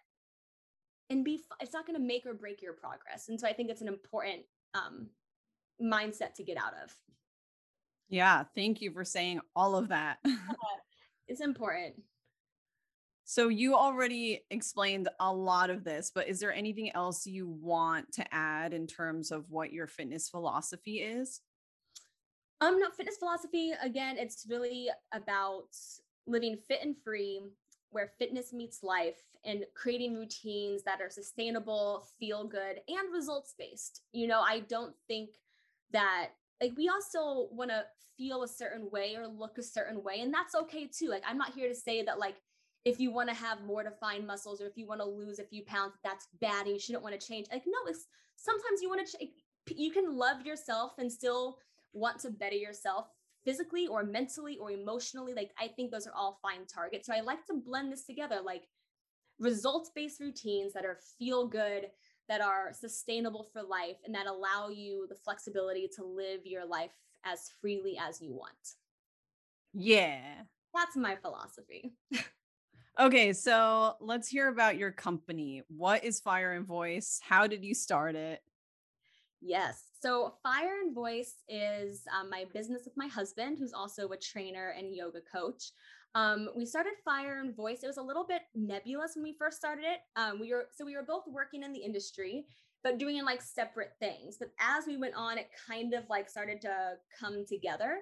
and 1.10 1.24
be 1.24 1.34
f- 1.34 1.56
it's 1.60 1.72
not 1.72 1.86
going 1.86 1.98
to 1.98 2.04
make 2.04 2.24
or 2.26 2.34
break 2.34 2.62
your 2.62 2.72
progress. 2.72 3.28
And 3.28 3.40
so 3.40 3.46
i 3.46 3.52
think 3.52 3.70
it's 3.70 3.82
an 3.82 3.88
important 3.88 4.42
um 4.74 5.08
mindset 5.82 6.34
to 6.34 6.44
get 6.44 6.56
out 6.56 6.74
of. 6.82 6.96
Yeah, 8.08 8.44
thank 8.54 8.80
you 8.80 8.92
for 8.92 9.04
saying 9.04 9.40
all 9.56 9.76
of 9.76 9.88
that. 9.88 10.18
it's 11.28 11.40
important. 11.40 11.94
So 13.24 13.48
you 13.48 13.74
already 13.74 14.42
explained 14.50 15.08
a 15.18 15.32
lot 15.32 15.70
of 15.70 15.82
this, 15.82 16.12
but 16.14 16.28
is 16.28 16.40
there 16.40 16.52
anything 16.52 16.94
else 16.94 17.26
you 17.26 17.48
want 17.48 18.12
to 18.12 18.34
add 18.34 18.74
in 18.74 18.86
terms 18.86 19.30
of 19.30 19.50
what 19.50 19.72
your 19.72 19.86
fitness 19.86 20.28
philosophy 20.28 20.98
is? 20.98 21.40
Um, 22.64 22.78
no, 22.78 22.88
fitness 22.90 23.18
philosophy, 23.18 23.72
again, 23.82 24.16
it's 24.16 24.46
really 24.48 24.88
about 25.12 25.68
living 26.26 26.56
fit 26.56 26.80
and 26.82 26.96
free, 26.96 27.42
where 27.90 28.12
fitness 28.18 28.54
meets 28.54 28.82
life 28.82 29.20
and 29.44 29.66
creating 29.74 30.14
routines 30.14 30.82
that 30.84 31.02
are 31.02 31.10
sustainable, 31.10 32.06
feel 32.18 32.44
good, 32.44 32.80
and 32.88 33.12
results 33.12 33.54
based. 33.58 34.00
You 34.12 34.26
know, 34.28 34.40
I 34.40 34.60
don't 34.60 34.94
think 35.06 35.30
that 35.92 36.30
like 36.62 36.72
we 36.76 36.90
still 37.00 37.50
want 37.52 37.70
to 37.70 37.84
feel 38.16 38.44
a 38.44 38.48
certain 38.48 38.90
way 38.90 39.14
or 39.14 39.26
look 39.26 39.58
a 39.58 39.62
certain 39.62 40.02
way, 40.02 40.20
and 40.20 40.32
that's 40.32 40.54
okay 40.54 40.86
too. 40.86 41.08
Like, 41.08 41.22
I'm 41.28 41.36
not 41.36 41.52
here 41.52 41.68
to 41.68 41.74
say 41.74 42.02
that 42.02 42.18
like 42.18 42.36
if 42.86 42.98
you 42.98 43.10
want 43.10 43.28
to 43.28 43.34
have 43.34 43.62
more 43.64 43.82
defined 43.82 44.26
muscles 44.26 44.62
or 44.62 44.66
if 44.66 44.76
you 44.76 44.86
want 44.86 45.02
to 45.02 45.06
lose 45.06 45.38
a 45.38 45.44
few 45.44 45.64
pounds, 45.64 45.94
that's 46.02 46.28
bad 46.40 46.64
and 46.64 46.74
you 46.74 46.80
shouldn't 46.80 47.04
want 47.04 47.18
to 47.18 47.26
change. 47.26 47.46
Like, 47.52 47.64
no, 47.66 47.90
it's 47.90 48.06
sometimes 48.36 48.80
you 48.80 48.88
want 48.88 49.06
to, 49.06 49.18
ch- 49.18 49.76
you 49.76 49.90
can 49.90 50.16
love 50.16 50.44
yourself 50.46 50.92
and 50.98 51.10
still 51.10 51.58
want 51.94 52.20
to 52.20 52.30
better 52.30 52.56
yourself 52.56 53.06
physically 53.44 53.86
or 53.86 54.02
mentally 54.02 54.58
or 54.58 54.70
emotionally 54.70 55.34
like 55.34 55.52
i 55.58 55.68
think 55.68 55.90
those 55.90 56.06
are 56.06 56.14
all 56.14 56.38
fine 56.42 56.66
targets 56.66 57.06
so 57.06 57.14
i 57.14 57.20
like 57.20 57.44
to 57.46 57.54
blend 57.54 57.92
this 57.92 58.04
together 58.04 58.40
like 58.44 58.64
results 59.38 59.90
based 59.94 60.20
routines 60.20 60.72
that 60.72 60.84
are 60.84 60.98
feel 61.18 61.46
good 61.46 61.86
that 62.28 62.40
are 62.40 62.72
sustainable 62.72 63.46
for 63.52 63.62
life 63.62 63.96
and 64.04 64.14
that 64.14 64.26
allow 64.26 64.68
you 64.68 65.06
the 65.08 65.14
flexibility 65.14 65.88
to 65.94 66.04
live 66.04 66.40
your 66.44 66.64
life 66.66 66.92
as 67.24 67.50
freely 67.60 67.98
as 67.98 68.20
you 68.20 68.32
want 68.32 68.76
Yeah. 69.72 70.42
that's 70.74 70.96
my 70.96 71.16
philosophy 71.16 71.94
Okay, 72.96 73.32
so 73.32 73.96
let's 74.00 74.28
hear 74.28 74.48
about 74.48 74.76
your 74.76 74.92
company. 74.92 75.62
What 75.66 76.04
is 76.04 76.20
Fire 76.20 76.52
and 76.52 76.64
Voice? 76.64 77.20
How 77.20 77.48
did 77.48 77.64
you 77.64 77.74
start 77.74 78.14
it? 78.14 78.40
Yes. 79.40 79.82
So 80.04 80.34
Fire 80.42 80.80
and 80.84 80.94
Voice 80.94 81.36
is 81.48 82.02
um, 82.14 82.28
my 82.28 82.44
business 82.52 82.82
with 82.84 82.94
my 82.94 83.06
husband, 83.06 83.56
who's 83.58 83.72
also 83.72 84.06
a 84.08 84.18
trainer 84.18 84.74
and 84.76 84.94
yoga 84.94 85.20
coach. 85.22 85.72
Um, 86.14 86.50
we 86.54 86.66
started 86.66 86.92
Fire 87.02 87.40
and 87.40 87.56
Voice. 87.56 87.82
It 87.82 87.86
was 87.86 87.96
a 87.96 88.02
little 88.02 88.26
bit 88.26 88.42
nebulous 88.54 89.12
when 89.14 89.22
we 89.22 89.32
first 89.32 89.56
started 89.56 89.86
it. 89.86 90.00
Um, 90.14 90.38
we 90.38 90.52
were 90.52 90.66
so 90.76 90.84
we 90.84 90.94
were 90.94 91.04
both 91.04 91.22
working 91.26 91.62
in 91.62 91.72
the 91.72 91.78
industry, 91.78 92.44
but 92.82 92.98
doing 92.98 93.24
like 93.24 93.40
separate 93.40 93.92
things. 93.98 94.36
But 94.38 94.50
as 94.60 94.86
we 94.86 94.98
went 94.98 95.14
on, 95.14 95.38
it 95.38 95.48
kind 95.66 95.94
of 95.94 96.04
like 96.10 96.28
started 96.28 96.60
to 96.60 96.96
come 97.18 97.46
together. 97.48 98.00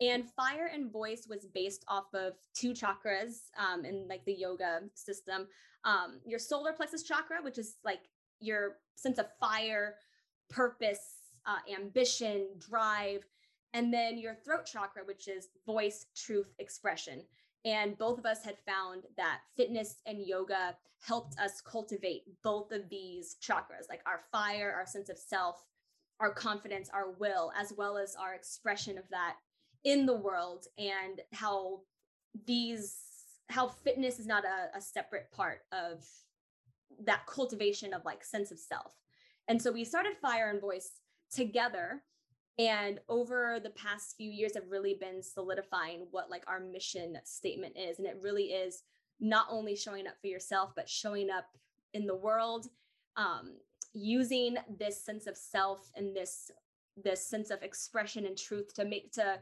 And 0.00 0.30
Fire 0.30 0.70
and 0.72 0.90
Voice 0.90 1.26
was 1.28 1.48
based 1.52 1.84
off 1.86 2.14
of 2.14 2.32
two 2.54 2.72
chakras 2.72 3.50
um, 3.58 3.84
in 3.84 4.08
like 4.08 4.24
the 4.24 4.32
yoga 4.32 4.84
system. 4.94 5.48
Um, 5.84 6.18
your 6.24 6.38
solar 6.38 6.72
plexus 6.72 7.02
chakra, 7.02 7.42
which 7.42 7.58
is 7.58 7.76
like 7.84 8.08
your 8.40 8.78
sense 8.96 9.18
of 9.18 9.26
fire, 9.38 9.96
purpose, 10.48 11.21
uh, 11.46 11.58
ambition, 11.72 12.48
drive, 12.58 13.24
and 13.74 13.92
then 13.92 14.18
your 14.18 14.34
throat 14.34 14.66
chakra, 14.66 15.02
which 15.04 15.28
is 15.28 15.48
voice, 15.66 16.06
truth, 16.14 16.52
expression. 16.58 17.22
And 17.64 17.96
both 17.96 18.18
of 18.18 18.26
us 18.26 18.44
had 18.44 18.56
found 18.66 19.04
that 19.16 19.40
fitness 19.56 19.96
and 20.06 20.26
yoga 20.26 20.76
helped 21.00 21.38
us 21.38 21.60
cultivate 21.60 22.22
both 22.42 22.72
of 22.72 22.88
these 22.88 23.36
chakras, 23.40 23.88
like 23.88 24.02
our 24.06 24.20
fire, 24.30 24.74
our 24.76 24.86
sense 24.86 25.08
of 25.08 25.18
self, 25.18 25.64
our 26.20 26.32
confidence, 26.32 26.90
our 26.92 27.12
will, 27.18 27.52
as 27.58 27.72
well 27.76 27.96
as 27.96 28.14
our 28.16 28.34
expression 28.34 28.98
of 28.98 29.04
that 29.10 29.36
in 29.84 30.06
the 30.06 30.16
world, 30.16 30.66
and 30.78 31.20
how 31.32 31.80
these, 32.46 32.98
how 33.48 33.68
fitness 33.68 34.18
is 34.18 34.26
not 34.26 34.44
a, 34.44 34.76
a 34.76 34.80
separate 34.80 35.30
part 35.32 35.60
of 35.72 36.04
that 37.04 37.26
cultivation 37.26 37.92
of 37.94 38.04
like 38.04 38.24
sense 38.24 38.50
of 38.50 38.58
self. 38.58 38.92
And 39.48 39.60
so 39.60 39.72
we 39.72 39.84
started 39.84 40.12
Fire 40.20 40.50
and 40.50 40.60
Voice 40.60 40.92
together. 41.32 42.02
And 42.58 43.00
over 43.08 43.58
the 43.62 43.70
past 43.70 44.16
few 44.16 44.30
years 44.30 44.54
have 44.54 44.70
really 44.70 44.96
been 45.00 45.22
solidifying 45.22 46.06
what 46.10 46.30
like 46.30 46.44
our 46.46 46.60
mission 46.60 47.16
statement 47.24 47.76
is. 47.76 47.98
And 47.98 48.06
it 48.06 48.18
really 48.22 48.44
is 48.44 48.82
not 49.20 49.46
only 49.50 49.74
showing 49.74 50.06
up 50.06 50.14
for 50.20 50.26
yourself, 50.26 50.72
but 50.76 50.88
showing 50.88 51.30
up 51.30 51.46
in 51.94 52.06
the 52.06 52.14
world, 52.14 52.66
um, 53.16 53.54
using 53.94 54.56
this 54.78 55.02
sense 55.04 55.26
of 55.26 55.36
self 55.36 55.90
and 55.96 56.14
this 56.14 56.50
this 57.02 57.26
sense 57.26 57.50
of 57.50 57.62
expression 57.62 58.26
and 58.26 58.36
truth 58.36 58.74
to 58.74 58.84
make 58.84 59.12
to 59.12 59.38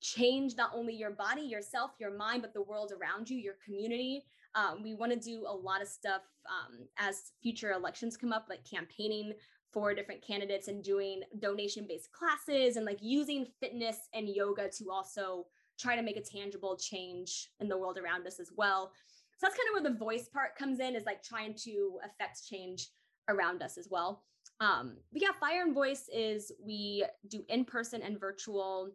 change 0.00 0.56
not 0.56 0.70
only 0.74 0.94
your 0.94 1.10
body, 1.10 1.42
yourself, 1.42 1.92
your 1.98 2.16
mind, 2.16 2.42
but 2.42 2.54
the 2.54 2.62
world 2.62 2.92
around 2.92 3.28
you, 3.28 3.36
your 3.36 3.54
community. 3.64 4.24
Um, 4.54 4.82
we 4.82 4.94
want 4.94 5.12
to 5.12 5.18
do 5.18 5.44
a 5.48 5.54
lot 5.54 5.80
of 5.80 5.88
stuff 5.88 6.22
um, 6.46 6.86
as 6.98 7.32
future 7.42 7.72
elections 7.72 8.16
come 8.16 8.32
up, 8.32 8.46
like 8.48 8.68
campaigning 8.68 9.32
for 9.72 9.94
different 9.94 10.26
candidates 10.26 10.68
and 10.68 10.84
doing 10.84 11.22
donation 11.38 11.86
based 11.88 12.12
classes 12.12 12.76
and 12.76 12.84
like 12.84 12.98
using 13.00 13.46
fitness 13.60 14.08
and 14.12 14.28
yoga 14.28 14.68
to 14.68 14.90
also 14.90 15.46
try 15.78 15.96
to 15.96 16.02
make 16.02 16.16
a 16.16 16.22
tangible 16.22 16.76
change 16.76 17.48
in 17.60 17.68
the 17.68 17.76
world 17.76 17.98
around 17.98 18.26
us 18.26 18.38
as 18.38 18.50
well. 18.56 18.92
So 19.38 19.46
that's 19.46 19.56
kind 19.56 19.68
of 19.68 19.82
where 19.82 19.92
the 19.92 19.98
voice 19.98 20.28
part 20.28 20.56
comes 20.56 20.78
in, 20.78 20.94
is 20.94 21.04
like 21.04 21.22
trying 21.22 21.54
to 21.64 21.98
affect 22.04 22.46
change 22.48 22.88
around 23.28 23.62
us 23.62 23.76
as 23.78 23.88
well. 23.90 24.22
Um, 24.60 24.98
but 25.12 25.22
yeah, 25.22 25.30
Fire 25.40 25.62
and 25.62 25.74
Voice 25.74 26.08
is 26.12 26.52
we 26.64 27.04
do 27.28 27.44
in 27.48 27.64
person 27.64 28.02
and 28.02 28.20
virtual 28.20 28.90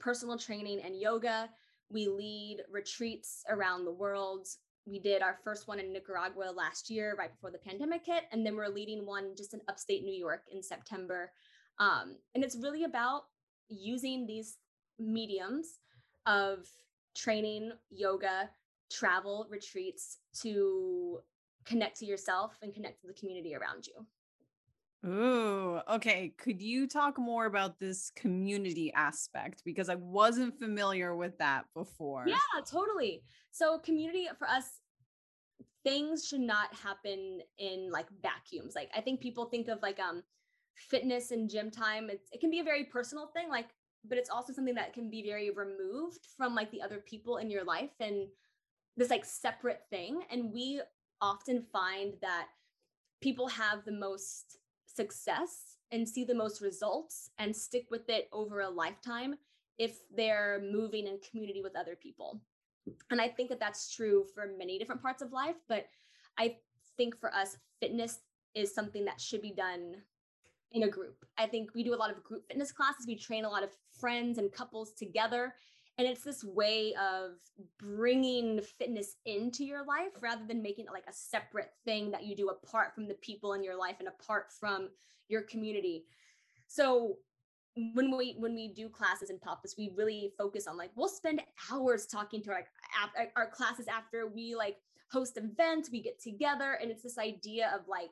personal 0.00 0.38
training 0.38 0.80
and 0.84 0.98
yoga. 0.98 1.48
We 1.90 2.08
lead 2.08 2.58
retreats 2.70 3.44
around 3.48 3.84
the 3.84 3.92
world. 3.92 4.48
We 4.86 5.00
did 5.00 5.20
our 5.20 5.36
first 5.42 5.66
one 5.66 5.80
in 5.80 5.92
Nicaragua 5.92 6.52
last 6.54 6.90
year, 6.90 7.16
right 7.18 7.32
before 7.32 7.50
the 7.50 7.58
pandemic 7.58 8.06
hit. 8.06 8.24
And 8.30 8.46
then 8.46 8.54
we're 8.54 8.68
leading 8.68 9.04
one 9.04 9.34
just 9.36 9.52
in 9.52 9.60
upstate 9.68 10.04
New 10.04 10.14
York 10.14 10.44
in 10.52 10.62
September. 10.62 11.32
Um, 11.78 12.16
and 12.34 12.44
it's 12.44 12.56
really 12.56 12.84
about 12.84 13.22
using 13.68 14.26
these 14.26 14.58
mediums 14.98 15.80
of 16.24 16.66
training, 17.16 17.72
yoga, 17.90 18.48
travel, 18.90 19.46
retreats 19.50 20.18
to 20.42 21.18
connect 21.64 21.98
to 21.98 22.06
yourself 22.06 22.56
and 22.62 22.72
connect 22.72 23.00
to 23.00 23.08
the 23.08 23.12
community 23.12 23.54
around 23.54 23.86
you. 23.86 24.06
Ooh, 25.04 25.80
okay. 25.88 26.34
Could 26.38 26.60
you 26.60 26.88
talk 26.88 27.18
more 27.18 27.46
about 27.46 27.78
this 27.78 28.10
community 28.16 28.92
aspect? 28.92 29.62
Because 29.64 29.88
I 29.88 29.94
wasn't 29.96 30.58
familiar 30.58 31.14
with 31.14 31.38
that 31.38 31.64
before. 31.74 32.24
Yeah, 32.26 32.36
totally. 32.68 33.22
So, 33.50 33.78
community 33.78 34.28
for 34.38 34.48
us, 34.48 34.80
things 35.84 36.26
should 36.26 36.40
not 36.40 36.74
happen 36.74 37.40
in 37.58 37.90
like 37.92 38.06
vacuums. 38.22 38.74
Like, 38.74 38.90
I 38.96 39.00
think 39.00 39.20
people 39.20 39.46
think 39.46 39.68
of 39.68 39.80
like 39.82 40.00
um 40.00 40.22
fitness 40.74 41.30
and 41.30 41.48
gym 41.48 41.70
time. 41.70 42.10
It's, 42.10 42.28
it 42.32 42.40
can 42.40 42.50
be 42.50 42.60
a 42.60 42.64
very 42.64 42.84
personal 42.84 43.28
thing, 43.28 43.48
like, 43.48 43.68
but 44.08 44.18
it's 44.18 44.30
also 44.30 44.52
something 44.52 44.74
that 44.74 44.92
can 44.92 45.10
be 45.10 45.22
very 45.22 45.50
removed 45.50 46.26
from 46.36 46.54
like 46.54 46.70
the 46.70 46.82
other 46.82 46.98
people 46.98 47.38
in 47.38 47.50
your 47.50 47.64
life 47.64 47.90
and 48.00 48.28
this 48.96 49.10
like 49.10 49.24
separate 49.24 49.82
thing. 49.90 50.22
And 50.30 50.52
we 50.52 50.80
often 51.20 51.62
find 51.72 52.14
that 52.22 52.48
people 53.20 53.48
have 53.48 53.84
the 53.84 53.92
most 53.92 54.58
success 54.96 55.76
and 55.92 56.08
see 56.08 56.24
the 56.24 56.34
most 56.34 56.60
results 56.60 57.30
and 57.38 57.54
stick 57.54 57.86
with 57.90 58.08
it 58.08 58.28
over 58.32 58.60
a 58.60 58.68
lifetime 58.68 59.36
if 59.78 59.98
they're 60.16 60.60
moving 60.72 61.06
in 61.06 61.18
community 61.30 61.62
with 61.62 61.76
other 61.76 61.94
people. 61.94 62.40
And 63.10 63.20
I 63.20 63.28
think 63.28 63.50
that 63.50 63.60
that's 63.60 63.94
true 63.94 64.24
for 64.34 64.52
many 64.58 64.78
different 64.78 65.02
parts 65.02 65.22
of 65.22 65.32
life, 65.32 65.56
but 65.68 65.86
I 66.38 66.56
think 66.96 67.18
for 67.18 67.32
us, 67.34 67.56
fitness 67.80 68.20
is 68.54 68.74
something 68.74 69.04
that 69.04 69.20
should 69.20 69.42
be 69.42 69.52
done 69.52 69.96
in 70.72 70.84
a 70.84 70.88
group. 70.88 71.24
I 71.38 71.46
think 71.46 71.74
we 71.74 71.84
do 71.84 71.94
a 71.94 71.96
lot 71.96 72.10
of 72.10 72.22
group 72.24 72.46
fitness 72.48 72.72
classes. 72.72 73.06
We 73.06 73.16
train 73.16 73.44
a 73.44 73.50
lot 73.50 73.62
of 73.62 73.70
friends 74.00 74.38
and 74.38 74.52
couples 74.52 74.92
together 74.92 75.54
and 75.98 76.06
it's 76.06 76.22
this 76.22 76.44
way 76.44 76.94
of 76.94 77.32
bringing 77.78 78.60
fitness 78.60 79.16
into 79.24 79.64
your 79.64 79.84
life 79.84 80.12
rather 80.20 80.44
than 80.46 80.62
making 80.62 80.86
it 80.86 80.92
like 80.92 81.06
a 81.08 81.12
separate 81.12 81.70
thing 81.84 82.10
that 82.10 82.24
you 82.24 82.36
do 82.36 82.48
apart 82.48 82.94
from 82.94 83.08
the 83.08 83.14
people 83.14 83.54
in 83.54 83.64
your 83.64 83.76
life 83.76 83.96
and 83.98 84.08
apart 84.08 84.52
from 84.52 84.90
your 85.28 85.42
community. 85.42 86.04
So 86.68 87.16
when 87.94 88.14
we 88.16 88.34
when 88.38 88.54
we 88.54 88.68
do 88.68 88.88
classes 88.88 89.30
in 89.30 89.38
Popus, 89.38 89.76
we 89.76 89.90
really 89.94 90.32
focus 90.36 90.66
on 90.66 90.76
like 90.76 90.90
we'll 90.96 91.08
spend 91.08 91.42
hours 91.70 92.06
talking 92.06 92.42
to 92.42 92.50
our 92.50 92.64
our 93.36 93.46
classes 93.46 93.86
after 93.88 94.26
we 94.26 94.54
like 94.54 94.76
host 95.10 95.36
events, 95.36 95.90
we 95.90 96.02
get 96.02 96.20
together, 96.20 96.78
and 96.80 96.90
it's 96.90 97.02
this 97.02 97.18
idea 97.18 97.72
of 97.74 97.86
like 97.88 98.10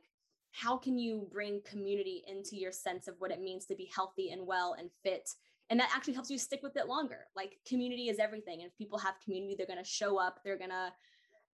how 0.52 0.76
can 0.76 0.96
you 0.98 1.26
bring 1.32 1.60
community 1.64 2.22
into 2.28 2.56
your 2.56 2.70
sense 2.70 3.08
of 3.08 3.16
what 3.18 3.32
it 3.32 3.42
means 3.42 3.66
to 3.66 3.74
be 3.74 3.90
healthy 3.94 4.30
and 4.30 4.46
well 4.46 4.76
and 4.78 4.88
fit 5.02 5.30
and 5.70 5.80
that 5.80 5.90
actually 5.94 6.14
helps 6.14 6.30
you 6.30 6.38
stick 6.38 6.60
with 6.62 6.76
it 6.76 6.88
longer. 6.88 7.26
Like 7.34 7.58
community 7.66 8.08
is 8.08 8.18
everything. 8.18 8.60
And 8.60 8.70
if 8.70 8.76
people 8.76 8.98
have 8.98 9.14
community 9.24 9.54
they're 9.56 9.66
going 9.66 9.82
to 9.82 9.88
show 9.88 10.18
up. 10.18 10.40
They're 10.44 10.58
going 10.58 10.70
to 10.70 10.92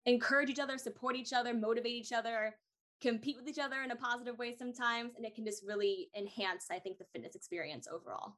encourage 0.05 0.49
each 0.49 0.59
other 0.59 0.77
support 0.77 1.15
each 1.15 1.33
other 1.33 1.53
motivate 1.53 1.91
each 1.91 2.13
other 2.13 2.55
compete 3.01 3.35
with 3.37 3.47
each 3.47 3.59
other 3.59 3.81
in 3.83 3.91
a 3.91 3.95
positive 3.95 4.37
way 4.37 4.55
sometimes. 4.57 5.11
And 5.15 5.25
it 5.25 5.35
can 5.35 5.45
just 5.45 5.63
really 5.65 6.09
enhance 6.17 6.65
i 6.71 6.79
think 6.79 6.97
the 6.97 7.05
fitness 7.13 7.35
experience 7.35 7.87
overall. 7.87 8.35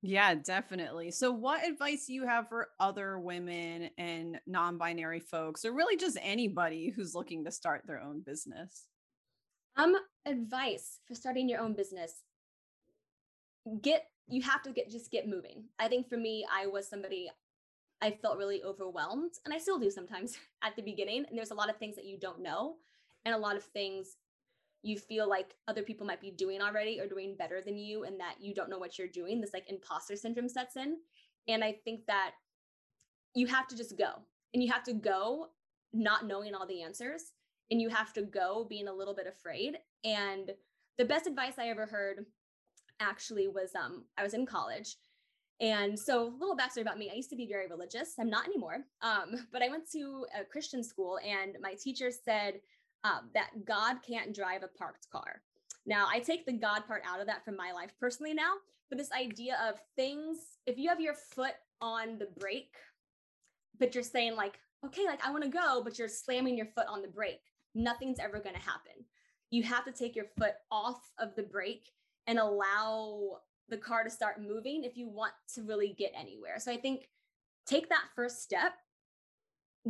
Yeah, 0.00 0.34
definitely. 0.36 1.10
So, 1.10 1.32
what 1.32 1.66
advice 1.66 2.06
do 2.06 2.14
you 2.14 2.24
have 2.24 2.48
for 2.48 2.68
other 2.78 3.18
women 3.18 3.90
and 3.98 4.38
non 4.46 4.78
binary 4.78 5.18
folks, 5.18 5.64
or 5.64 5.72
really 5.72 5.96
just 5.96 6.16
anybody 6.22 6.92
who's 6.94 7.14
looking 7.14 7.44
to 7.44 7.50
start 7.50 7.82
their 7.84 8.00
own 8.00 8.22
business? 8.24 8.86
Um, 9.76 9.96
advice 10.24 11.00
for 11.06 11.16
starting 11.16 11.48
your 11.48 11.60
own 11.60 11.74
business. 11.74 12.12
Get 13.82 14.04
you 14.28 14.42
have 14.42 14.62
to 14.62 14.70
get 14.70 14.90
just 14.90 15.10
get 15.10 15.28
moving. 15.28 15.64
I 15.78 15.88
think 15.88 16.08
for 16.08 16.16
me, 16.16 16.46
I 16.52 16.66
was 16.66 16.88
somebody 16.88 17.30
I 18.00 18.12
felt 18.12 18.38
really 18.38 18.62
overwhelmed, 18.62 19.32
and 19.44 19.52
I 19.52 19.58
still 19.58 19.78
do 19.78 19.90
sometimes 19.90 20.38
at 20.62 20.76
the 20.76 20.82
beginning. 20.82 21.24
And 21.28 21.36
there's 21.36 21.50
a 21.50 21.54
lot 21.54 21.70
of 21.70 21.76
things 21.76 21.96
that 21.96 22.04
you 22.04 22.18
don't 22.18 22.42
know, 22.42 22.76
and 23.24 23.34
a 23.34 23.38
lot 23.38 23.56
of 23.56 23.64
things 23.64 24.16
you 24.82 24.96
feel 24.96 25.28
like 25.28 25.54
other 25.66 25.82
people 25.82 26.06
might 26.06 26.20
be 26.20 26.30
doing 26.30 26.62
already 26.62 27.00
or 27.00 27.08
doing 27.08 27.34
better 27.36 27.60
than 27.60 27.76
you, 27.76 28.04
and 28.04 28.20
that 28.20 28.36
you 28.40 28.54
don't 28.54 28.70
know 28.70 28.78
what 28.78 28.98
you're 28.98 29.08
doing. 29.08 29.40
This 29.40 29.54
like 29.54 29.68
imposter 29.68 30.16
syndrome 30.16 30.48
sets 30.48 30.76
in. 30.76 30.98
And 31.48 31.64
I 31.64 31.76
think 31.84 32.06
that 32.06 32.32
you 33.34 33.46
have 33.46 33.66
to 33.68 33.76
just 33.76 33.96
go, 33.96 34.10
and 34.52 34.62
you 34.62 34.70
have 34.70 34.84
to 34.84 34.92
go 34.92 35.48
not 35.92 36.26
knowing 36.26 36.54
all 36.54 36.66
the 36.66 36.82
answers, 36.82 37.32
and 37.70 37.80
you 37.80 37.88
have 37.88 38.12
to 38.12 38.22
go 38.22 38.66
being 38.68 38.88
a 38.88 38.92
little 38.92 39.14
bit 39.14 39.26
afraid. 39.26 39.78
And 40.04 40.52
the 40.98 41.04
best 41.04 41.26
advice 41.26 41.54
I 41.58 41.68
ever 41.68 41.86
heard 41.86 42.26
actually 43.00 43.48
was 43.48 43.74
um 43.74 44.04
I 44.16 44.22
was 44.22 44.34
in 44.34 44.46
college. 44.46 44.96
And 45.60 45.98
so 45.98 46.22
a 46.22 46.38
little 46.38 46.56
backstory 46.56 46.82
about 46.82 46.98
me. 46.98 47.10
I 47.10 47.16
used 47.16 47.30
to 47.30 47.36
be 47.36 47.46
very 47.46 47.66
religious. 47.66 48.14
I'm 48.20 48.30
not 48.30 48.46
anymore. 48.46 48.76
Um, 49.02 49.46
but 49.52 49.62
I 49.62 49.68
went 49.68 49.90
to 49.90 50.24
a 50.38 50.44
Christian 50.44 50.84
school 50.84 51.18
and 51.26 51.56
my 51.60 51.74
teacher 51.74 52.10
said 52.10 52.60
um, 53.04 53.30
that 53.34 53.50
God 53.64 53.96
can't 54.08 54.34
drive 54.34 54.62
a 54.62 54.68
parked 54.68 55.10
car. 55.10 55.42
Now 55.84 56.06
I 56.10 56.20
take 56.20 56.46
the 56.46 56.52
God 56.52 56.86
part 56.86 57.02
out 57.06 57.20
of 57.20 57.26
that 57.26 57.44
from 57.44 57.56
my 57.56 57.72
life 57.72 57.90
personally 57.98 58.34
now, 58.34 58.54
but 58.88 58.98
this 58.98 59.10
idea 59.12 59.56
of 59.68 59.80
things, 59.96 60.38
if 60.66 60.78
you 60.78 60.88
have 60.88 61.00
your 61.00 61.14
foot 61.14 61.54
on 61.80 62.18
the 62.18 62.28
brake, 62.38 62.74
but 63.78 63.94
you're 63.94 64.04
saying 64.04 64.36
like, 64.36 64.58
okay, 64.84 65.06
like 65.06 65.24
I 65.26 65.30
want 65.30 65.44
to 65.44 65.50
go, 65.50 65.82
but 65.82 65.98
you're 65.98 66.08
slamming 66.08 66.56
your 66.56 66.66
foot 66.66 66.86
on 66.88 67.02
the 67.02 67.08
brake, 67.08 67.42
nothing's 67.74 68.18
ever 68.18 68.38
going 68.38 68.54
to 68.54 68.60
happen. 68.60 69.04
You 69.50 69.62
have 69.62 69.84
to 69.86 69.92
take 69.92 70.14
your 70.14 70.26
foot 70.38 70.54
off 70.70 71.10
of 71.18 71.34
the 71.36 71.42
brake 71.42 71.90
and 72.28 72.38
allow 72.38 73.38
the 73.70 73.76
car 73.76 74.04
to 74.04 74.10
start 74.10 74.40
moving 74.40 74.84
if 74.84 74.96
you 74.96 75.08
want 75.08 75.32
to 75.54 75.62
really 75.62 75.96
get 75.98 76.12
anywhere. 76.16 76.58
So 76.58 76.70
I 76.70 76.76
think 76.76 77.08
take 77.66 77.88
that 77.88 78.04
first 78.14 78.42
step, 78.42 78.74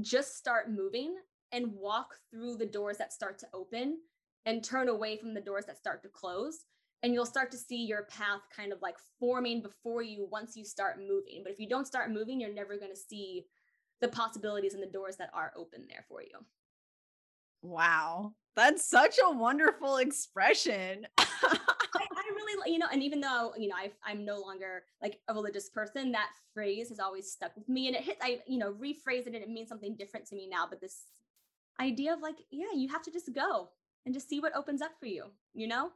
just 0.01 0.38
start 0.38 0.70
moving 0.70 1.16
and 1.53 1.72
walk 1.74 2.14
through 2.31 2.57
the 2.57 2.66
doors 2.66 2.96
that 2.98 3.12
start 3.12 3.38
to 3.40 3.46
open 3.53 3.98
and 4.46 4.64
turn 4.64 4.88
away 4.88 5.18
from 5.18 5.35
the 5.35 5.40
doors 5.40 5.66
that 5.66 5.79
start 5.79 6.03
to 6.03 6.09
close. 6.09 6.64
And 7.03 7.12
you'll 7.12 7.27
start 7.27 7.51
to 7.53 7.57
see 7.57 7.85
your 7.85 8.05
path 8.05 8.40
kind 8.55 8.72
of 8.72 8.83
like 8.83 8.96
forming 9.20 9.62
before 9.62 10.03
you 10.03 10.27
once 10.31 10.57
you 10.57 10.64
start 10.64 10.98
moving. 10.98 11.42
But 11.44 11.53
if 11.53 11.61
you 11.61 11.68
don't 11.68 11.87
start 11.87 12.11
moving, 12.11 12.40
you're 12.40 12.53
never 12.53 12.77
going 12.77 12.90
to 12.90 12.96
see 12.96 13.46
the 14.01 14.09
possibilities 14.09 14.74
and 14.74 14.83
the 14.83 14.88
doors 14.88 15.16
that 15.16 15.31
are 15.35 15.53
open 15.57 15.87
there 15.88 16.05
for 16.09 16.22
you. 16.22 16.38
Wow. 17.62 18.35
That's 18.57 18.85
such 18.85 19.18
a 19.24 19.31
wonderful 19.31 19.98
expression. 19.98 21.07
really, 22.44 22.72
you 22.72 22.79
know, 22.79 22.87
and 22.92 23.03
even 23.03 23.20
though, 23.20 23.53
you 23.57 23.68
know, 23.68 23.74
i 23.77 23.90
I'm 24.05 24.24
no 24.24 24.40
longer 24.40 24.85
like 25.03 25.20
a 25.29 25.35
religious 25.35 25.68
person, 25.68 26.12
that 26.12 26.31
phrase 26.55 26.88
has 26.88 27.01
always 27.01 27.31
stuck 27.31 27.55
with 27.57 27.68
me. 27.68 27.87
And 27.87 27.96
it 27.96 28.03
hit, 28.03 28.18
I, 28.22 28.40
you 28.46 28.59
know, 28.59 28.72
rephrase 28.72 29.27
it 29.27 29.35
and 29.35 29.37
it 29.37 29.48
means 29.48 29.68
something 29.68 29.96
different 29.96 30.27
to 30.27 30.37
me 30.37 30.48
now. 30.51 30.66
But 30.68 30.81
this 30.81 31.05
idea 31.81 32.12
of 32.12 32.20
like, 32.20 32.37
yeah, 32.51 32.72
you 32.74 32.88
have 32.88 33.03
to 33.03 33.11
just 33.11 33.33
go 33.35 33.68
and 34.05 34.14
just 34.14 34.29
see 34.29 34.40
what 34.40 34.57
opens 34.57 34.83
up 34.83 34.92
for 34.98 35.07
you, 35.07 35.27
you 35.55 35.68
know? 35.68 35.90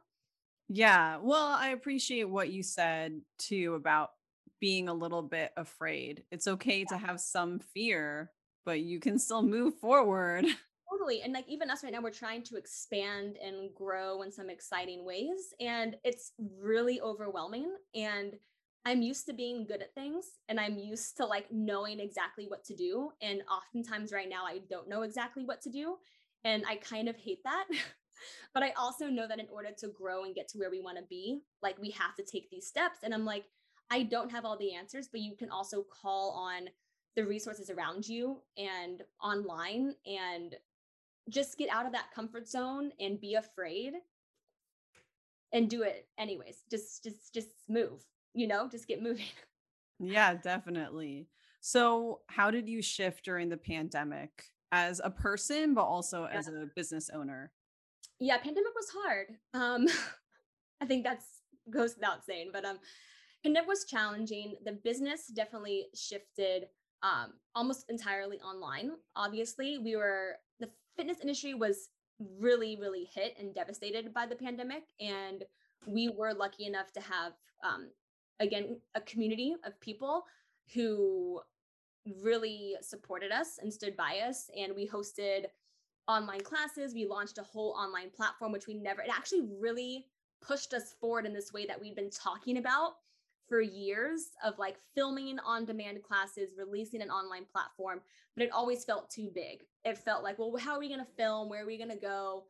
Yeah. 0.69 1.17
Well, 1.21 1.47
I 1.47 1.69
appreciate 1.69 2.25
what 2.25 2.51
you 2.51 2.63
said 2.63 3.21
too 3.37 3.75
about 3.75 4.11
being 4.59 4.87
a 4.87 4.93
little 4.93 5.21
bit 5.21 5.51
afraid. 5.57 6.23
It's 6.31 6.47
okay 6.47 6.79
yeah. 6.79 6.85
to 6.89 6.97
have 6.97 7.19
some 7.19 7.59
fear, 7.59 8.31
but 8.65 8.79
you 8.79 8.99
can 8.99 9.19
still 9.19 9.41
move 9.41 9.75
forward. 9.75 10.45
Totally. 11.03 11.21
And 11.21 11.33
like 11.33 11.49
even 11.49 11.69
us 11.69 11.83
right 11.83 11.91
now, 11.91 12.01
we're 12.01 12.11
trying 12.11 12.43
to 12.43 12.55
expand 12.55 13.37
and 13.43 13.73
grow 13.75 14.21
in 14.21 14.31
some 14.31 14.49
exciting 14.49 15.03
ways. 15.05 15.53
And 15.59 15.97
it's 16.05 16.31
really 16.61 17.01
overwhelming. 17.01 17.75
And 17.93 18.35
I'm 18.85 19.01
used 19.01 19.25
to 19.25 19.33
being 19.33 19.65
good 19.65 19.81
at 19.81 19.93
things 19.93 20.25
and 20.47 20.61
I'm 20.61 20.77
used 20.77 21.17
to 21.17 21.25
like 21.25 21.51
knowing 21.51 21.99
exactly 21.99 22.45
what 22.47 22.63
to 22.65 22.75
do. 22.75 23.09
And 23.21 23.41
oftentimes 23.51 24.13
right 24.13 24.29
now, 24.29 24.45
I 24.45 24.59
don't 24.69 24.87
know 24.87 25.01
exactly 25.01 25.43
what 25.43 25.61
to 25.63 25.69
do. 25.69 25.97
And 26.45 26.63
I 26.69 26.77
kind 26.77 27.09
of 27.09 27.17
hate 27.17 27.43
that. 27.43 27.65
but 28.53 28.63
I 28.63 28.71
also 28.77 29.07
know 29.07 29.27
that 29.27 29.39
in 29.39 29.47
order 29.51 29.71
to 29.79 29.89
grow 29.89 30.23
and 30.23 30.33
get 30.33 30.47
to 30.49 30.57
where 30.57 30.71
we 30.71 30.79
want 30.79 30.99
to 30.99 31.03
be, 31.09 31.41
like 31.61 31.77
we 31.81 31.89
have 31.91 32.15
to 32.15 32.23
take 32.23 32.49
these 32.49 32.67
steps. 32.67 32.99
And 33.03 33.13
I'm 33.13 33.25
like, 33.25 33.43
I 33.91 34.03
don't 34.03 34.31
have 34.31 34.45
all 34.45 34.57
the 34.57 34.73
answers, 34.73 35.09
but 35.11 35.19
you 35.19 35.35
can 35.35 35.49
also 35.49 35.83
call 35.83 36.31
on 36.31 36.69
the 37.17 37.25
resources 37.25 37.69
around 37.69 38.07
you 38.07 38.37
and 38.57 39.01
online 39.21 39.95
and 40.05 40.55
just 41.29 41.57
get 41.57 41.69
out 41.69 41.85
of 41.85 41.93
that 41.93 42.11
comfort 42.13 42.47
zone 42.47 42.91
and 42.99 43.19
be 43.19 43.35
afraid 43.35 43.93
and 45.53 45.69
do 45.69 45.83
it 45.83 46.07
anyways. 46.17 46.63
Just 46.69 47.03
just 47.03 47.33
just 47.33 47.49
move 47.69 48.03
you 48.33 48.47
know 48.47 48.67
just 48.69 48.87
get 48.87 49.01
moving. 49.01 49.25
Yeah 49.99 50.33
definitely. 50.33 51.27
So 51.61 52.21
how 52.27 52.51
did 52.51 52.67
you 52.67 52.81
shift 52.81 53.23
during 53.23 53.47
the 53.47 53.55
pandemic 53.55 54.31
as 54.71 54.99
a 55.01 55.09
person 55.09 55.75
but 55.75 55.83
also 55.83 56.23
yeah. 56.23 56.37
as 56.37 56.47
a 56.47 56.67
business 56.75 57.09
owner? 57.13 57.53
Yeah 58.19 58.37
pandemic 58.37 58.73
was 58.75 58.89
hard. 58.89 59.27
Um 59.53 59.87
i 60.81 60.85
think 60.85 61.05
that's 61.05 61.25
goes 61.69 61.95
without 61.95 62.25
saying 62.25 62.49
but 62.51 62.65
um 62.65 62.79
pandemic 63.43 63.67
was 63.67 63.85
challenging. 63.85 64.55
The 64.65 64.73
business 64.73 65.27
definitely 65.27 65.85
shifted 65.95 66.65
um 67.03 67.33
almost 67.55 67.85
entirely 67.87 68.39
online. 68.39 68.91
Obviously 69.15 69.77
we 69.77 69.95
were 69.95 70.37
fitness 70.95 71.19
industry 71.21 71.53
was 71.53 71.89
really 72.39 72.77
really 72.79 73.09
hit 73.13 73.35
and 73.39 73.53
devastated 73.53 74.13
by 74.13 74.25
the 74.25 74.35
pandemic 74.35 74.83
and 74.99 75.43
we 75.87 76.09
were 76.09 76.33
lucky 76.33 76.65
enough 76.65 76.91
to 76.93 77.01
have 77.01 77.33
um, 77.63 77.89
again 78.39 78.79
a 78.95 79.01
community 79.01 79.55
of 79.65 79.79
people 79.79 80.23
who 80.73 81.41
really 82.21 82.75
supported 82.81 83.31
us 83.31 83.59
and 83.61 83.71
stood 83.71 83.95
by 83.95 84.19
us 84.27 84.49
and 84.57 84.75
we 84.75 84.87
hosted 84.87 85.45
online 86.07 86.41
classes. 86.41 86.93
We 86.93 87.05
launched 87.05 87.37
a 87.37 87.43
whole 87.43 87.71
online 87.71 88.09
platform 88.09 88.51
which 88.51 88.67
we 88.67 88.73
never 88.73 89.01
it 89.01 89.09
actually 89.11 89.47
really 89.59 90.05
pushed 90.41 90.73
us 90.73 90.93
forward 90.99 91.25
in 91.25 91.33
this 91.33 91.53
way 91.53 91.65
that 91.65 91.79
we've 91.79 91.95
been 91.95 92.09
talking 92.09 92.57
about 92.57 92.95
for 93.53 93.61
years 93.61 94.29
of 94.43 94.57
like 94.57 94.77
filming 94.95 95.37
on 95.45 95.63
demand 95.63 96.01
classes 96.01 96.55
releasing 96.57 97.03
an 97.03 97.11
online 97.11 97.45
platform 97.45 98.01
but 98.35 98.43
it 98.43 98.51
always 98.51 98.83
felt 98.83 99.11
too 99.11 99.29
big. 99.35 99.59
It 99.85 99.95
felt 99.95 100.23
like 100.23 100.39
well 100.39 100.57
how 100.57 100.73
are 100.73 100.79
we 100.79 100.87
going 100.87 101.05
to 101.05 101.11
film? 101.15 101.49
Where 101.49 101.61
are 101.61 101.67
we 101.67 101.77
going 101.77 101.91
to 101.91 101.95
go? 101.95 102.45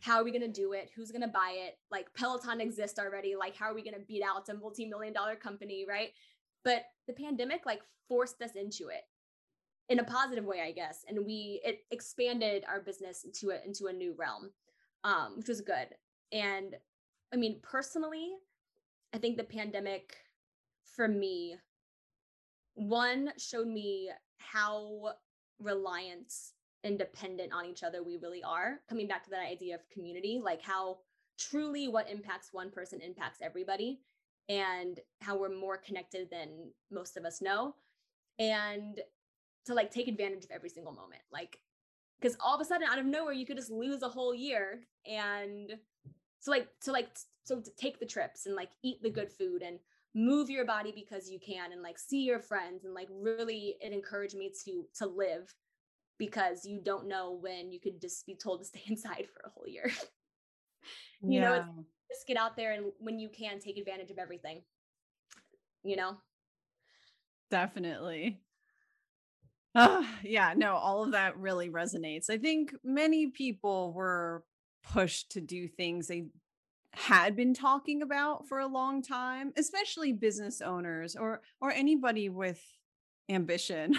How 0.00 0.16
are 0.16 0.24
we 0.24 0.30
going 0.30 0.40
to 0.40 0.48
do 0.48 0.72
it? 0.72 0.90
Who's 0.96 1.10
going 1.10 1.20
to 1.20 1.28
buy 1.28 1.58
it? 1.66 1.76
Like 1.90 2.06
peloton 2.14 2.58
exists 2.62 2.98
already. 2.98 3.36
Like 3.36 3.54
how 3.54 3.66
are 3.66 3.74
we 3.74 3.84
going 3.84 4.00
to 4.00 4.00
beat 4.00 4.22
out 4.22 4.48
a 4.48 4.54
multi-million 4.54 5.12
dollar 5.12 5.36
company 5.36 5.84
right? 5.86 6.12
But 6.64 6.84
the 7.06 7.12
pandemic 7.12 7.66
like 7.66 7.82
forced 8.08 8.40
us 8.40 8.52
into 8.56 8.88
it 8.88 9.02
in 9.90 9.98
a 9.98 10.04
positive 10.04 10.44
way 10.44 10.62
i 10.64 10.70
guess 10.70 11.04
and 11.08 11.26
we 11.26 11.60
it 11.64 11.80
expanded 11.90 12.64
our 12.66 12.80
business 12.80 13.24
into 13.24 13.50
a 13.50 13.58
into 13.66 13.88
a 13.88 13.92
new 13.92 14.14
realm 14.16 14.50
um 15.04 15.34
which 15.36 15.48
was 15.48 15.60
good. 15.60 15.88
And 16.32 16.76
i 17.30 17.36
mean 17.36 17.58
personally 17.62 18.30
i 19.12 19.18
think 19.18 19.36
the 19.36 19.44
pandemic 19.44 20.16
for 21.00 21.08
me 21.08 21.56
one 22.74 23.32
showed 23.38 23.66
me 23.66 24.10
how 24.36 25.14
reliant 25.58 26.30
and 26.84 26.98
dependent 26.98 27.54
on 27.54 27.64
each 27.64 27.82
other 27.82 28.02
we 28.02 28.18
really 28.18 28.42
are 28.42 28.80
coming 28.86 29.08
back 29.08 29.24
to 29.24 29.30
that 29.30 29.40
idea 29.50 29.74
of 29.74 29.80
community 29.88 30.38
like 30.44 30.60
how 30.60 30.98
truly 31.38 31.88
what 31.88 32.10
impacts 32.10 32.50
one 32.52 32.70
person 32.70 33.00
impacts 33.00 33.38
everybody 33.40 33.98
and 34.50 35.00
how 35.22 35.38
we're 35.38 35.48
more 35.48 35.78
connected 35.78 36.28
than 36.30 36.70
most 36.90 37.16
of 37.16 37.24
us 37.24 37.40
know 37.40 37.74
and 38.38 39.00
to 39.64 39.72
like 39.72 39.90
take 39.90 40.06
advantage 40.06 40.44
of 40.44 40.50
every 40.50 40.68
single 40.68 40.92
moment 40.92 41.22
like 41.32 41.60
because 42.20 42.36
all 42.44 42.54
of 42.54 42.60
a 42.60 42.64
sudden 42.66 42.86
out 42.86 42.98
of 42.98 43.06
nowhere 43.06 43.32
you 43.32 43.46
could 43.46 43.56
just 43.56 43.70
lose 43.70 44.02
a 44.02 44.08
whole 44.10 44.34
year 44.34 44.80
and 45.06 45.78
so 46.40 46.50
like 46.50 46.68
to 46.82 46.92
like 46.92 47.08
so 47.44 47.58
to 47.58 47.70
take 47.78 47.98
the 47.98 48.04
trips 48.04 48.44
and 48.44 48.54
like 48.54 48.72
eat 48.82 49.02
the 49.02 49.08
good 49.08 49.32
food 49.32 49.62
and 49.62 49.78
move 50.14 50.50
your 50.50 50.64
body 50.64 50.92
because 50.94 51.30
you 51.30 51.38
can 51.38 51.72
and 51.72 51.82
like 51.82 51.98
see 51.98 52.22
your 52.22 52.40
friends 52.40 52.84
and 52.84 52.94
like 52.94 53.08
really 53.10 53.76
it 53.80 53.92
encouraged 53.92 54.36
me 54.36 54.52
to 54.64 54.84
to 54.94 55.06
live 55.06 55.54
because 56.18 56.64
you 56.64 56.80
don't 56.84 57.08
know 57.08 57.38
when 57.40 57.72
you 57.72 57.80
could 57.80 58.00
just 58.00 58.26
be 58.26 58.36
told 58.36 58.60
to 58.60 58.64
stay 58.64 58.82
inside 58.86 59.26
for 59.32 59.46
a 59.46 59.50
whole 59.50 59.66
year. 59.66 59.90
you 61.22 61.40
yeah. 61.40 61.40
know, 61.40 61.64
just 62.08 62.26
get 62.26 62.36
out 62.36 62.56
there 62.56 62.72
and 62.72 62.86
when 62.98 63.18
you 63.18 63.28
can 63.28 63.58
take 63.58 63.78
advantage 63.78 64.10
of 64.10 64.18
everything. 64.18 64.62
You 65.82 65.96
know? 65.96 66.16
Definitely. 67.50 68.40
Uh, 69.74 70.04
yeah, 70.22 70.52
no, 70.56 70.74
all 70.74 71.04
of 71.04 71.12
that 71.12 71.38
really 71.38 71.70
resonates. 71.70 72.28
I 72.28 72.38
think 72.38 72.74
many 72.84 73.28
people 73.28 73.92
were 73.92 74.44
pushed 74.82 75.32
to 75.32 75.40
do 75.40 75.68
things 75.68 76.08
they 76.08 76.26
had 76.92 77.36
been 77.36 77.54
talking 77.54 78.02
about 78.02 78.48
for 78.48 78.58
a 78.58 78.66
long 78.66 79.02
time, 79.02 79.52
especially 79.56 80.12
business 80.12 80.60
owners 80.60 81.16
or 81.16 81.42
or 81.60 81.70
anybody 81.70 82.28
with 82.28 82.60
ambition. 83.28 83.98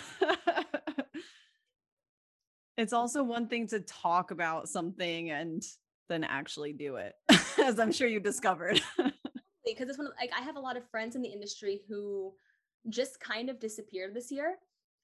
It's 2.81 2.93
mm. 2.93 2.97
also 2.97 3.23
one 3.23 3.47
thing 3.47 3.67
to 3.67 3.79
talk 3.81 4.31
about 4.31 4.67
something 4.67 5.29
and 5.29 5.63
then 6.09 6.23
actually 6.23 6.73
do 6.73 6.95
it, 6.95 7.13
as 7.63 7.79
I'm 7.79 7.91
sure 7.91 8.07
you 8.07 8.19
discovered. 8.19 8.81
Because 9.63 9.89
it's 9.89 9.99
one 9.99 10.07
of, 10.07 10.13
like 10.19 10.31
I 10.35 10.41
have 10.41 10.55
a 10.55 10.59
lot 10.59 10.75
of 10.75 10.89
friends 10.89 11.15
in 11.15 11.21
the 11.21 11.29
industry 11.29 11.81
who 11.87 12.33
just 12.89 13.19
kind 13.19 13.47
of 13.47 13.59
disappeared 13.59 14.15
this 14.15 14.31
year. 14.31 14.55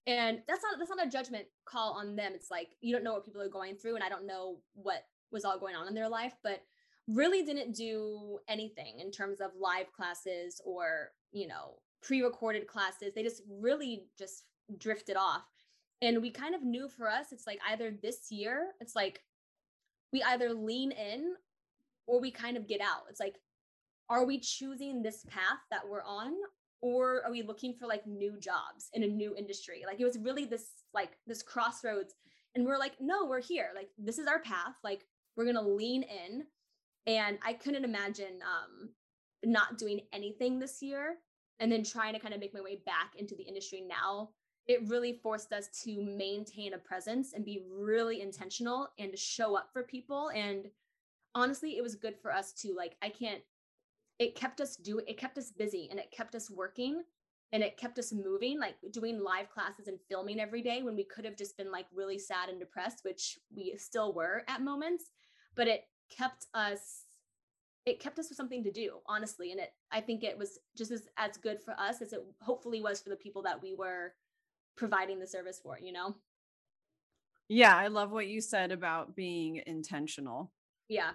And 0.08 0.39
that's 0.47 0.63
not 0.63 0.80
that's 0.80 0.89
not 0.89 1.06
a 1.06 1.10
judgment 1.10 1.45
call 1.63 1.93
on 1.93 2.15
them. 2.15 2.32
It's 2.34 2.50
like 2.50 2.69
you 2.82 2.91
don't 2.91 3.04
know 3.04 3.13
what 3.13 3.23
people 3.23 3.39
are 3.39 3.50
going 3.50 3.76
through, 3.76 3.93
and 3.93 4.04
I 4.04 4.10
don't 4.10 4.26
know 4.26 4.58
what 4.73 5.04
was 5.32 5.45
all 5.45 5.60
going 5.60 5.76
on 5.76 5.88
in 5.88 5.93
their 5.93 6.10
life, 6.10 6.34
but 6.43 6.63
really 7.07 7.43
didn't 7.43 7.75
do 7.75 8.39
anything 8.47 8.99
in 8.99 9.11
terms 9.11 9.39
of 9.39 9.51
live 9.59 9.91
classes 9.93 10.61
or 10.65 11.11
you 11.31 11.47
know 11.47 11.75
pre-recorded 12.01 12.67
classes. 12.67 13.13
They 13.13 13.23
just 13.23 13.41
really 13.49 14.05
just 14.17 14.43
drifted 14.77 15.17
off. 15.17 15.43
And 16.01 16.21
we 16.21 16.29
kind 16.29 16.53
of 16.53 16.63
knew 16.63 16.87
for 16.89 17.09
us, 17.09 17.31
it's 17.31 17.47
like 17.47 17.59
either 17.69 17.91
this 18.01 18.31
year, 18.31 18.73
it's 18.79 18.95
like 18.95 19.23
we 20.13 20.21
either 20.23 20.53
lean 20.53 20.91
in 20.91 21.33
or 22.05 22.21
we 22.21 22.31
kind 22.31 22.55
of 22.55 22.67
get 22.67 22.81
out. 22.81 23.03
It's 23.09 23.19
like, 23.19 23.35
are 24.09 24.25
we 24.25 24.39
choosing 24.39 25.01
this 25.01 25.25
path 25.27 25.59
that 25.71 25.87
we're 25.87 26.03
on? 26.03 26.33
Or 26.81 27.23
are 27.25 27.31
we 27.31 27.41
looking 27.41 27.73
for 27.73 27.87
like 27.87 28.05
new 28.05 28.37
jobs 28.39 28.89
in 28.93 29.03
a 29.03 29.07
new 29.07 29.35
industry? 29.35 29.83
Like 29.85 29.99
it 29.99 30.05
was 30.05 30.19
really 30.19 30.45
this 30.45 30.67
like 30.93 31.17
this 31.25 31.41
crossroads. 31.41 32.13
And 32.53 32.65
we're 32.65 32.77
like, 32.77 32.93
no, 32.99 33.25
we're 33.25 33.41
here. 33.41 33.71
Like 33.75 33.89
this 33.97 34.19
is 34.19 34.27
our 34.27 34.39
path. 34.39 34.75
Like 34.83 35.05
we're 35.35 35.45
gonna 35.45 35.67
lean 35.67 36.03
in. 36.03 36.43
And 37.07 37.39
I 37.43 37.53
couldn't 37.53 37.85
imagine 37.85 38.39
um 38.43 38.89
not 39.43 39.77
doing 39.77 40.01
anything 40.13 40.59
this 40.59 40.81
year 40.81 41.15
and 41.59 41.71
then 41.71 41.83
trying 41.83 42.13
to 42.13 42.19
kind 42.19 42.33
of 42.33 42.39
make 42.39 42.53
my 42.53 42.61
way 42.61 42.81
back 42.85 43.13
into 43.17 43.35
the 43.35 43.43
industry 43.43 43.81
now 43.87 44.29
it 44.67 44.87
really 44.87 45.13
forced 45.23 45.53
us 45.53 45.69
to 45.83 46.01
maintain 46.01 46.73
a 46.73 46.77
presence 46.77 47.33
and 47.33 47.45
be 47.45 47.63
really 47.71 48.21
intentional 48.21 48.89
and 48.99 49.11
to 49.11 49.17
show 49.17 49.55
up 49.55 49.69
for 49.71 49.83
people 49.83 50.29
and 50.35 50.65
honestly 51.35 51.77
it 51.77 51.83
was 51.83 51.95
good 51.95 52.15
for 52.21 52.33
us 52.33 52.51
to 52.51 52.73
like 52.75 52.95
i 53.01 53.09
can't 53.09 53.41
it 54.19 54.35
kept 54.35 54.59
us 54.59 54.75
doing 54.75 55.05
it 55.07 55.17
kept 55.17 55.37
us 55.37 55.51
busy 55.51 55.87
and 55.89 55.99
it 55.99 56.11
kept 56.11 56.35
us 56.35 56.49
working 56.49 57.01
and 57.53 57.63
it 57.63 57.77
kept 57.77 57.97
us 57.97 58.11
moving 58.11 58.59
like 58.59 58.75
doing 58.91 59.21
live 59.23 59.49
classes 59.49 59.87
and 59.87 59.99
filming 60.09 60.39
every 60.39 60.61
day 60.61 60.81
when 60.81 60.95
we 60.95 61.03
could 61.03 61.23
have 61.23 61.37
just 61.37 61.55
been 61.57 61.71
like 61.71 61.85
really 61.93 62.19
sad 62.19 62.49
and 62.49 62.59
depressed 62.59 62.99
which 63.03 63.37
we 63.55 63.73
still 63.77 64.13
were 64.13 64.43
at 64.47 64.61
moments 64.61 65.11
but 65.55 65.67
it 65.67 65.85
kept 66.09 66.47
us 66.53 67.03
it 67.85 68.01
kept 68.01 68.19
us 68.19 68.29
with 68.29 68.35
something 68.35 68.63
to 68.63 68.71
do 68.71 68.97
honestly 69.05 69.51
and 69.51 69.59
it 69.59 69.73
i 69.91 70.01
think 70.01 70.23
it 70.23 70.37
was 70.37 70.59
just 70.77 70.91
as, 70.91 71.07
as 71.17 71.37
good 71.37 71.61
for 71.61 71.73
us 71.79 72.01
as 72.01 72.13
it 72.13 72.23
hopefully 72.41 72.81
was 72.81 72.99
for 72.99 73.09
the 73.09 73.15
people 73.15 73.41
that 73.41 73.61
we 73.61 73.73
were 73.73 74.13
providing 74.77 75.19
the 75.19 75.27
service 75.27 75.59
for, 75.61 75.77
you 75.81 75.91
know? 75.91 76.15
Yeah, 77.49 77.75
I 77.75 77.87
love 77.87 78.11
what 78.11 78.27
you 78.27 78.39
said 78.39 78.71
about 78.71 79.15
being 79.15 79.61
intentional. 79.65 80.51
Yeah. 80.87 81.11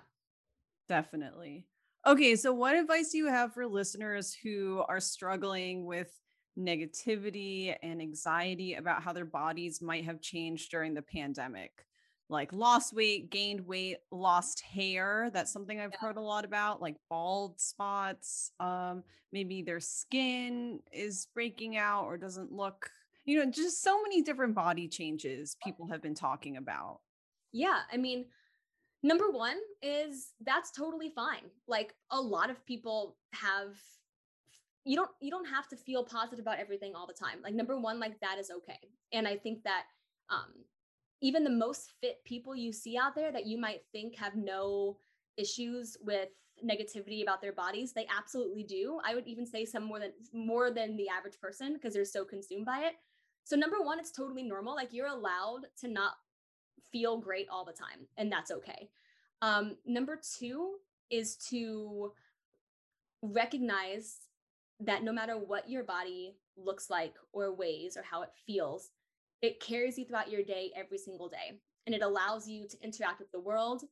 Definitely. 0.88 1.66
Okay, 2.06 2.36
so 2.36 2.52
what 2.52 2.74
advice 2.74 3.12
do 3.12 3.18
you 3.18 3.28
have 3.28 3.54
for 3.54 3.66
listeners 3.66 4.36
who 4.42 4.82
are 4.88 5.00
struggling 5.00 5.86
with 5.86 6.10
negativity 6.58 7.74
and 7.82 8.02
anxiety 8.02 8.74
about 8.74 9.02
how 9.02 9.12
their 9.12 9.24
bodies 9.24 9.80
might 9.80 10.04
have 10.04 10.20
changed 10.20 10.70
during 10.70 10.94
the 10.94 11.02
pandemic? 11.02 11.86
Like 12.32 12.52
lost 12.52 12.94
weight, 12.94 13.30
gained 13.30 13.60
weight, 13.66 13.98
lost 14.10 14.60
hair. 14.62 15.30
That's 15.32 15.52
something 15.52 15.78
I've 15.78 15.92
yeah. 15.92 15.98
heard 16.00 16.16
a 16.16 16.20
lot 16.20 16.44
about, 16.44 16.82
like 16.82 16.96
bald 17.08 17.60
spots. 17.60 18.50
Um, 18.58 19.04
maybe 19.32 19.62
their 19.62 19.80
skin 19.80 20.80
is 20.92 21.28
breaking 21.34 21.76
out 21.76 22.06
or 22.06 22.16
doesn't 22.16 22.50
look 22.50 22.90
you 23.24 23.38
know, 23.38 23.50
just 23.50 23.82
so 23.82 24.02
many 24.02 24.22
different 24.22 24.54
body 24.54 24.88
changes 24.88 25.56
people 25.62 25.86
have 25.86 26.02
been 26.02 26.14
talking 26.14 26.56
about. 26.56 27.00
Yeah. 27.52 27.80
I 27.92 27.96
mean, 27.96 28.26
number 29.02 29.30
one 29.30 29.58
is 29.82 30.32
that's 30.44 30.72
totally 30.72 31.12
fine. 31.14 31.50
Like 31.68 31.94
a 32.10 32.20
lot 32.20 32.50
of 32.50 32.64
people 32.66 33.16
have 33.32 33.76
you 34.84 34.96
don't 34.96 35.10
you 35.20 35.30
don't 35.30 35.46
have 35.46 35.68
to 35.68 35.76
feel 35.76 36.04
positive 36.04 36.40
about 36.40 36.58
everything 36.58 36.92
all 36.96 37.06
the 37.06 37.12
time 37.12 37.38
like 37.44 37.54
number 37.54 37.78
one 37.78 38.00
like 38.00 38.18
that 38.18 38.36
is 38.40 38.50
okay 38.50 38.80
and 39.12 39.28
i 39.28 39.36
think 39.36 39.62
that 39.62 39.84
um 40.28 40.52
even 41.22 41.44
the 41.44 41.50
most 41.50 41.92
fit 42.00 42.22
people 42.24 42.54
you 42.54 42.72
see 42.72 42.98
out 42.98 43.14
there 43.14 43.32
that 43.32 43.46
you 43.46 43.56
might 43.56 43.82
think 43.92 44.18
have 44.18 44.34
no 44.34 44.98
issues 45.38 45.96
with 46.02 46.28
negativity 46.62 47.22
about 47.22 47.40
their 47.40 47.52
bodies 47.52 47.92
they 47.92 48.06
absolutely 48.14 48.62
do. 48.62 49.00
I 49.04 49.14
would 49.14 49.26
even 49.26 49.46
say 49.46 49.64
some 49.64 49.84
more 49.84 49.98
than 49.98 50.12
more 50.34 50.70
than 50.70 50.96
the 50.96 51.08
average 51.08 51.40
person 51.40 51.74
because 51.74 51.94
they're 51.94 52.04
so 52.04 52.24
consumed 52.24 52.66
by 52.66 52.80
it. 52.80 52.94
So 53.44 53.56
number 53.56 53.80
one 53.80 53.98
it's 53.98 54.12
totally 54.12 54.42
normal. 54.42 54.74
Like 54.74 54.92
you're 54.92 55.06
allowed 55.06 55.62
to 55.80 55.88
not 55.88 56.12
feel 56.92 57.18
great 57.18 57.46
all 57.50 57.64
the 57.64 57.72
time 57.72 58.06
and 58.18 58.30
that's 58.30 58.50
okay. 58.50 58.90
Um 59.40 59.76
number 59.86 60.20
two 60.38 60.74
is 61.10 61.36
to 61.50 62.12
recognize 63.22 64.18
that 64.80 65.04
no 65.04 65.12
matter 65.12 65.38
what 65.38 65.70
your 65.70 65.84
body 65.84 66.34
looks 66.56 66.90
like 66.90 67.14
or 67.32 67.54
weighs 67.54 67.96
or 67.96 68.02
how 68.02 68.22
it 68.22 68.30
feels 68.46 68.90
it 69.42 69.60
carries 69.60 69.98
you 69.98 70.04
throughout 70.04 70.30
your 70.30 70.42
day 70.42 70.72
every 70.74 70.98
single 70.98 71.28
day 71.28 71.58
and 71.86 71.94
it 71.94 72.02
allows 72.02 72.48
you 72.48 72.66
to 72.66 72.82
interact 72.82 73.18
with 73.18 73.30
the 73.32 73.40
world 73.40 73.84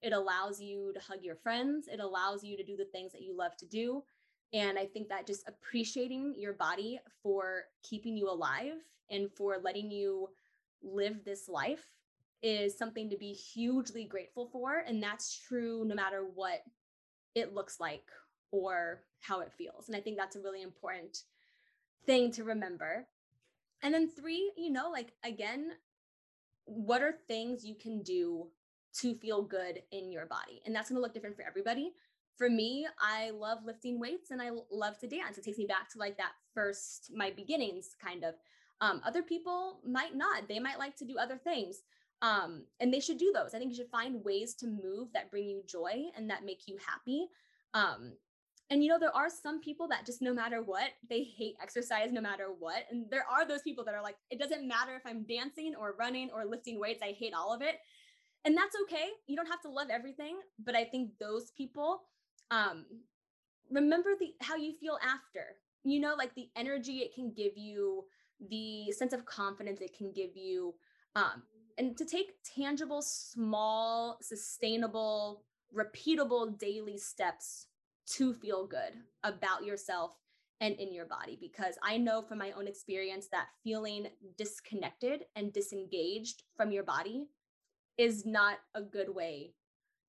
it 0.00 0.12
allows 0.12 0.60
you 0.60 0.92
to 0.94 1.00
hug 1.00 1.22
your 1.22 1.36
friends. 1.36 1.88
It 1.88 2.00
allows 2.00 2.44
you 2.44 2.56
to 2.56 2.64
do 2.64 2.76
the 2.76 2.84
things 2.84 3.12
that 3.12 3.22
you 3.22 3.36
love 3.36 3.56
to 3.56 3.66
do. 3.66 4.04
And 4.52 4.78
I 4.78 4.86
think 4.86 5.08
that 5.08 5.26
just 5.26 5.46
appreciating 5.48 6.34
your 6.38 6.54
body 6.54 7.00
for 7.22 7.64
keeping 7.82 8.16
you 8.16 8.30
alive 8.30 8.74
and 9.10 9.30
for 9.36 9.58
letting 9.62 9.90
you 9.90 10.28
live 10.82 11.24
this 11.24 11.48
life 11.48 11.84
is 12.42 12.78
something 12.78 13.10
to 13.10 13.16
be 13.16 13.32
hugely 13.32 14.04
grateful 14.04 14.46
for. 14.46 14.84
And 14.86 15.02
that's 15.02 15.36
true 15.36 15.84
no 15.84 15.94
matter 15.94 16.24
what 16.34 16.62
it 17.34 17.52
looks 17.52 17.80
like 17.80 18.04
or 18.52 19.02
how 19.20 19.40
it 19.40 19.52
feels. 19.52 19.88
And 19.88 19.96
I 19.96 20.00
think 20.00 20.16
that's 20.16 20.36
a 20.36 20.40
really 20.40 20.62
important 20.62 21.24
thing 22.06 22.30
to 22.32 22.44
remember. 22.44 23.06
And 23.82 23.94
then, 23.94 24.08
three, 24.08 24.52
you 24.56 24.70
know, 24.70 24.90
like 24.90 25.12
again, 25.24 25.72
what 26.64 27.02
are 27.02 27.14
things 27.26 27.64
you 27.64 27.74
can 27.74 28.02
do 28.02 28.48
to 29.00 29.14
feel 29.14 29.42
good 29.42 29.82
in 29.92 30.10
your 30.10 30.26
body. 30.26 30.60
And 30.66 30.74
that's 30.74 30.88
going 30.88 30.96
to 30.96 31.02
look 31.02 31.14
different 31.14 31.36
for 31.36 31.44
everybody. 31.44 31.92
For 32.36 32.48
me, 32.48 32.86
I 33.00 33.30
love 33.30 33.58
lifting 33.64 33.98
weights 33.98 34.30
and 34.30 34.40
I 34.40 34.50
love 34.70 34.98
to 34.98 35.08
dance. 35.08 35.38
It 35.38 35.44
takes 35.44 35.58
me 35.58 35.66
back 35.66 35.90
to 35.92 35.98
like 35.98 36.16
that 36.18 36.32
first, 36.54 37.10
my 37.14 37.30
beginnings 37.30 37.96
kind 38.02 38.24
of. 38.24 38.34
Um, 38.80 39.00
other 39.04 39.22
people 39.22 39.80
might 39.84 40.14
not, 40.14 40.48
they 40.48 40.60
might 40.60 40.78
like 40.78 40.96
to 40.96 41.04
do 41.04 41.18
other 41.18 41.36
things. 41.36 41.82
Um, 42.22 42.64
and 42.80 42.92
they 42.92 43.00
should 43.00 43.18
do 43.18 43.32
those. 43.34 43.54
I 43.54 43.58
think 43.58 43.70
you 43.70 43.76
should 43.76 43.90
find 43.90 44.24
ways 44.24 44.54
to 44.54 44.66
move 44.66 45.08
that 45.14 45.30
bring 45.30 45.48
you 45.48 45.62
joy 45.66 46.06
and 46.16 46.30
that 46.30 46.44
make 46.44 46.62
you 46.66 46.76
happy. 46.84 47.26
Um, 47.74 48.12
and 48.70 48.82
you 48.82 48.88
know, 48.90 48.98
there 48.98 49.14
are 49.16 49.30
some 49.30 49.60
people 49.60 49.88
that 49.88 50.04
just 50.06 50.20
no 50.22 50.34
matter 50.34 50.62
what, 50.62 50.90
they 51.08 51.22
hate 51.22 51.56
exercise 51.62 52.12
no 52.12 52.20
matter 52.20 52.48
what. 52.58 52.84
And 52.90 53.06
there 53.10 53.24
are 53.30 53.46
those 53.46 53.62
people 53.62 53.84
that 53.84 53.94
are 53.94 54.02
like, 54.02 54.16
it 54.30 54.38
doesn't 54.38 54.66
matter 54.66 54.94
if 54.94 55.02
I'm 55.06 55.24
dancing 55.24 55.74
or 55.78 55.94
running 55.98 56.30
or 56.34 56.44
lifting 56.44 56.78
weights, 56.78 57.02
I 57.02 57.12
hate 57.12 57.34
all 57.34 57.54
of 57.54 57.62
it. 57.62 57.76
And 58.44 58.56
that's 58.56 58.76
okay. 58.84 59.08
You 59.26 59.36
don't 59.36 59.48
have 59.48 59.62
to 59.62 59.70
love 59.70 59.88
everything 59.90 60.38
but 60.64 60.74
i 60.74 60.84
think 60.84 61.10
those 61.18 61.50
people 61.56 62.02
um 62.50 62.84
remember 63.70 64.10
the 64.18 64.32
how 64.40 64.56
you 64.56 64.72
feel 64.72 64.98
after. 65.02 65.56
You 65.84 66.00
know 66.00 66.14
like 66.18 66.34
the 66.34 66.50
energy 66.56 66.98
it 66.98 67.14
can 67.14 67.32
give 67.32 67.56
you 67.56 68.04
the 68.50 68.92
sense 68.92 69.12
of 69.12 69.24
confidence 69.24 69.80
it 69.80 69.96
can 69.96 70.12
give 70.12 70.36
you 70.36 70.74
um 71.16 71.42
and 71.78 71.96
to 71.96 72.04
take 72.04 72.32
tangible 72.44 73.00
small 73.00 74.18
sustainable 74.20 75.44
repeatable 75.74 76.58
daily 76.58 76.98
steps 76.98 77.67
to 78.16 78.32
feel 78.34 78.66
good 78.66 78.92
about 79.22 79.64
yourself 79.64 80.12
and 80.60 80.74
in 80.76 80.92
your 80.92 81.06
body 81.06 81.38
because 81.40 81.76
I 81.82 81.98
know 81.98 82.22
from 82.22 82.38
my 82.38 82.52
own 82.52 82.66
experience 82.66 83.28
that 83.30 83.48
feeling 83.62 84.08
disconnected 84.36 85.24
and 85.36 85.52
disengaged 85.52 86.42
from 86.56 86.72
your 86.72 86.82
body 86.82 87.26
is 87.96 88.26
not 88.26 88.58
a 88.74 88.82
good 88.82 89.14
way 89.14 89.52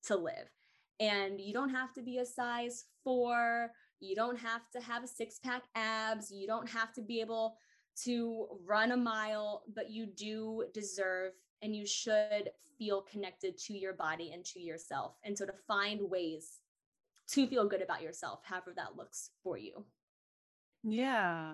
to 0.06 0.16
live. 0.16 0.50
And 0.98 1.40
you 1.40 1.52
don't 1.52 1.70
have 1.70 1.92
to 1.94 2.02
be 2.02 2.18
a 2.18 2.26
size 2.26 2.84
four. 3.04 3.70
You 4.00 4.16
don't 4.16 4.38
have 4.38 4.62
to 4.72 4.80
have 4.80 5.04
a 5.04 5.08
six 5.08 5.38
pack 5.38 5.64
abs. 5.74 6.30
You 6.30 6.46
don't 6.46 6.68
have 6.68 6.92
to 6.94 7.02
be 7.02 7.20
able 7.20 7.56
to 8.04 8.46
run 8.66 8.92
a 8.92 8.96
mile, 8.96 9.62
but 9.74 9.90
you 9.90 10.06
do 10.06 10.64
deserve 10.72 11.32
and 11.62 11.74
you 11.76 11.86
should 11.86 12.50
feel 12.78 13.02
connected 13.02 13.58
to 13.58 13.74
your 13.74 13.92
body 13.92 14.30
and 14.32 14.44
to 14.46 14.60
yourself. 14.60 15.16
And 15.24 15.36
so 15.36 15.44
to 15.44 15.52
find 15.68 16.00
ways 16.10 16.60
to 17.32 17.46
feel 17.46 17.68
good 17.68 17.82
about 17.82 18.02
yourself, 18.02 18.40
however 18.44 18.72
that 18.76 18.96
looks 18.96 19.30
for 19.42 19.56
you. 19.56 19.84
Yeah. 20.82 21.52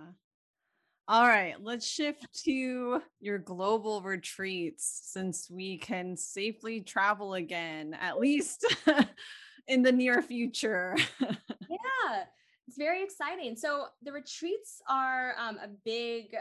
All 1.08 1.26
right, 1.26 1.54
let's 1.62 1.86
shift 1.86 2.26
to 2.44 3.00
your 3.20 3.38
global 3.38 4.02
retreats 4.02 5.02
since 5.04 5.48
we 5.48 5.78
can 5.78 6.16
safely 6.16 6.80
travel 6.80 7.34
again, 7.34 7.96
at 8.00 8.18
least 8.18 8.64
in 9.68 9.82
the 9.82 9.92
near 9.92 10.20
future. 10.20 10.96
yeah, 11.20 12.24
it's 12.66 12.76
very 12.76 13.04
exciting. 13.04 13.54
So, 13.54 13.86
the 14.02 14.10
retreats 14.10 14.82
are 14.88 15.34
um, 15.38 15.58
a 15.62 15.68
big 15.84 16.34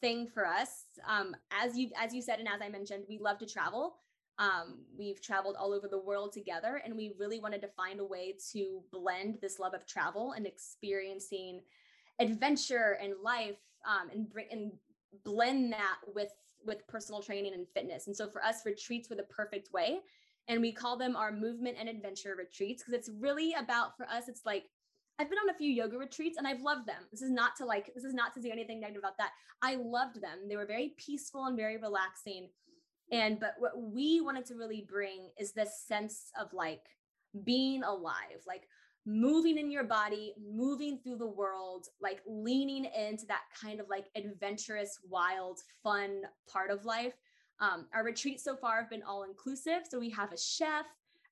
thing 0.00 0.28
for 0.28 0.46
us. 0.46 0.84
Um, 1.06 1.34
as 1.50 1.76
you 1.76 1.90
as 1.96 2.14
you 2.14 2.22
said, 2.22 2.38
and 2.38 2.46
as 2.46 2.60
I 2.62 2.68
mentioned, 2.68 3.04
we 3.08 3.18
love 3.18 3.38
to 3.38 3.46
travel. 3.46 3.96
Um, 4.38 4.78
we've 4.96 5.20
traveled 5.20 5.56
all 5.58 5.72
over 5.72 5.88
the 5.88 5.98
world 5.98 6.32
together, 6.32 6.80
and 6.84 6.96
we 6.96 7.14
really 7.18 7.40
wanted 7.40 7.60
to 7.62 7.68
find 7.68 8.00
a 8.00 8.04
way 8.04 8.36
to 8.52 8.80
blend 8.92 9.38
this 9.42 9.58
love 9.58 9.74
of 9.74 9.86
travel 9.86 10.32
and 10.32 10.46
experiencing 10.46 11.60
adventure 12.20 12.98
and 13.02 13.14
life 13.22 13.58
um, 13.86 14.10
and 14.10 14.30
bring 14.30 14.46
and 14.50 14.72
blend 15.24 15.72
that 15.72 15.98
with 16.14 16.32
with 16.64 16.86
personal 16.86 17.22
training 17.22 17.54
and 17.54 17.66
fitness. 17.68 18.06
And 18.06 18.16
so 18.16 18.28
for 18.28 18.44
us, 18.44 18.66
retreats 18.66 19.08
were 19.08 19.16
the 19.16 19.22
perfect 19.24 19.72
way. 19.72 20.00
And 20.48 20.60
we 20.60 20.72
call 20.72 20.96
them 20.96 21.14
our 21.14 21.30
movement 21.30 21.76
and 21.78 21.88
adventure 21.88 22.34
retreats 22.36 22.82
because 22.82 22.94
it's 22.94 23.10
really 23.20 23.52
about 23.54 23.96
for 23.96 24.06
us, 24.06 24.28
it's 24.28 24.46
like 24.46 24.64
I've 25.18 25.28
been 25.28 25.38
on 25.38 25.50
a 25.50 25.58
few 25.58 25.70
yoga 25.70 25.98
retreats 25.98 26.38
and 26.38 26.46
I've 26.46 26.62
loved 26.62 26.86
them. 26.86 27.02
This 27.10 27.22
is 27.22 27.30
not 27.30 27.56
to 27.56 27.66
like, 27.66 27.92
this 27.94 28.04
is 28.04 28.14
not 28.14 28.32
to 28.34 28.40
do 28.40 28.50
anything 28.50 28.80
negative 28.80 29.00
about 29.00 29.18
that. 29.18 29.32
I 29.62 29.74
loved 29.74 30.22
them. 30.22 30.48
They 30.48 30.56
were 30.56 30.66
very 30.66 30.94
peaceful 30.96 31.46
and 31.46 31.56
very 31.56 31.76
relaxing. 31.76 32.48
And 33.10 33.40
but 33.40 33.54
what 33.58 33.80
we 33.80 34.20
wanted 34.20 34.44
to 34.46 34.54
really 34.54 34.86
bring 34.88 35.30
is 35.38 35.52
this 35.52 35.82
sense 35.86 36.30
of 36.40 36.52
like 36.52 36.84
being 37.44 37.82
alive, 37.82 38.42
like 38.46 38.68
moving 39.06 39.56
in 39.56 39.70
your 39.70 39.84
body, 39.84 40.34
moving 40.38 40.98
through 40.98 41.16
the 41.16 41.26
world, 41.26 41.86
like 42.00 42.20
leaning 42.26 42.84
into 42.84 43.24
that 43.26 43.42
kind 43.58 43.80
of 43.80 43.88
like 43.88 44.06
adventurous, 44.14 44.98
wild, 45.08 45.60
fun 45.82 46.22
part 46.50 46.70
of 46.70 46.84
life. 46.84 47.14
Um, 47.60 47.86
our 47.94 48.04
retreats 48.04 48.44
so 48.44 48.54
far 48.54 48.80
have 48.80 48.90
been 48.90 49.02
all 49.02 49.24
inclusive. 49.24 49.82
So 49.88 49.98
we 49.98 50.10
have 50.10 50.32
a 50.32 50.38
chef, 50.38 50.86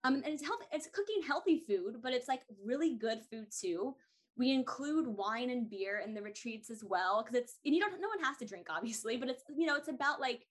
um, 0.04 0.14
and 0.14 0.26
it's 0.28 0.44
healthy, 0.44 0.64
it's 0.72 0.88
cooking 0.88 1.22
healthy 1.26 1.62
food, 1.68 1.98
but 2.02 2.12
it's 2.12 2.28
like 2.28 2.42
really 2.64 2.94
good 2.94 3.20
food 3.30 3.46
too. 3.50 3.94
We 4.38 4.52
include 4.52 5.06
wine 5.06 5.50
and 5.50 5.68
beer 5.68 6.02
in 6.04 6.14
the 6.14 6.22
retreats 6.22 6.70
as 6.70 6.82
well, 6.84 7.22
because 7.22 7.40
it's 7.40 7.56
and 7.64 7.74
you 7.74 7.80
don't 7.80 8.00
no 8.00 8.08
one 8.08 8.22
has 8.24 8.36
to 8.38 8.46
drink, 8.46 8.66
obviously, 8.70 9.16
but 9.16 9.28
it's 9.28 9.44
you 9.56 9.66
know, 9.66 9.76
it's 9.76 9.88
about 9.88 10.20
like 10.20 10.46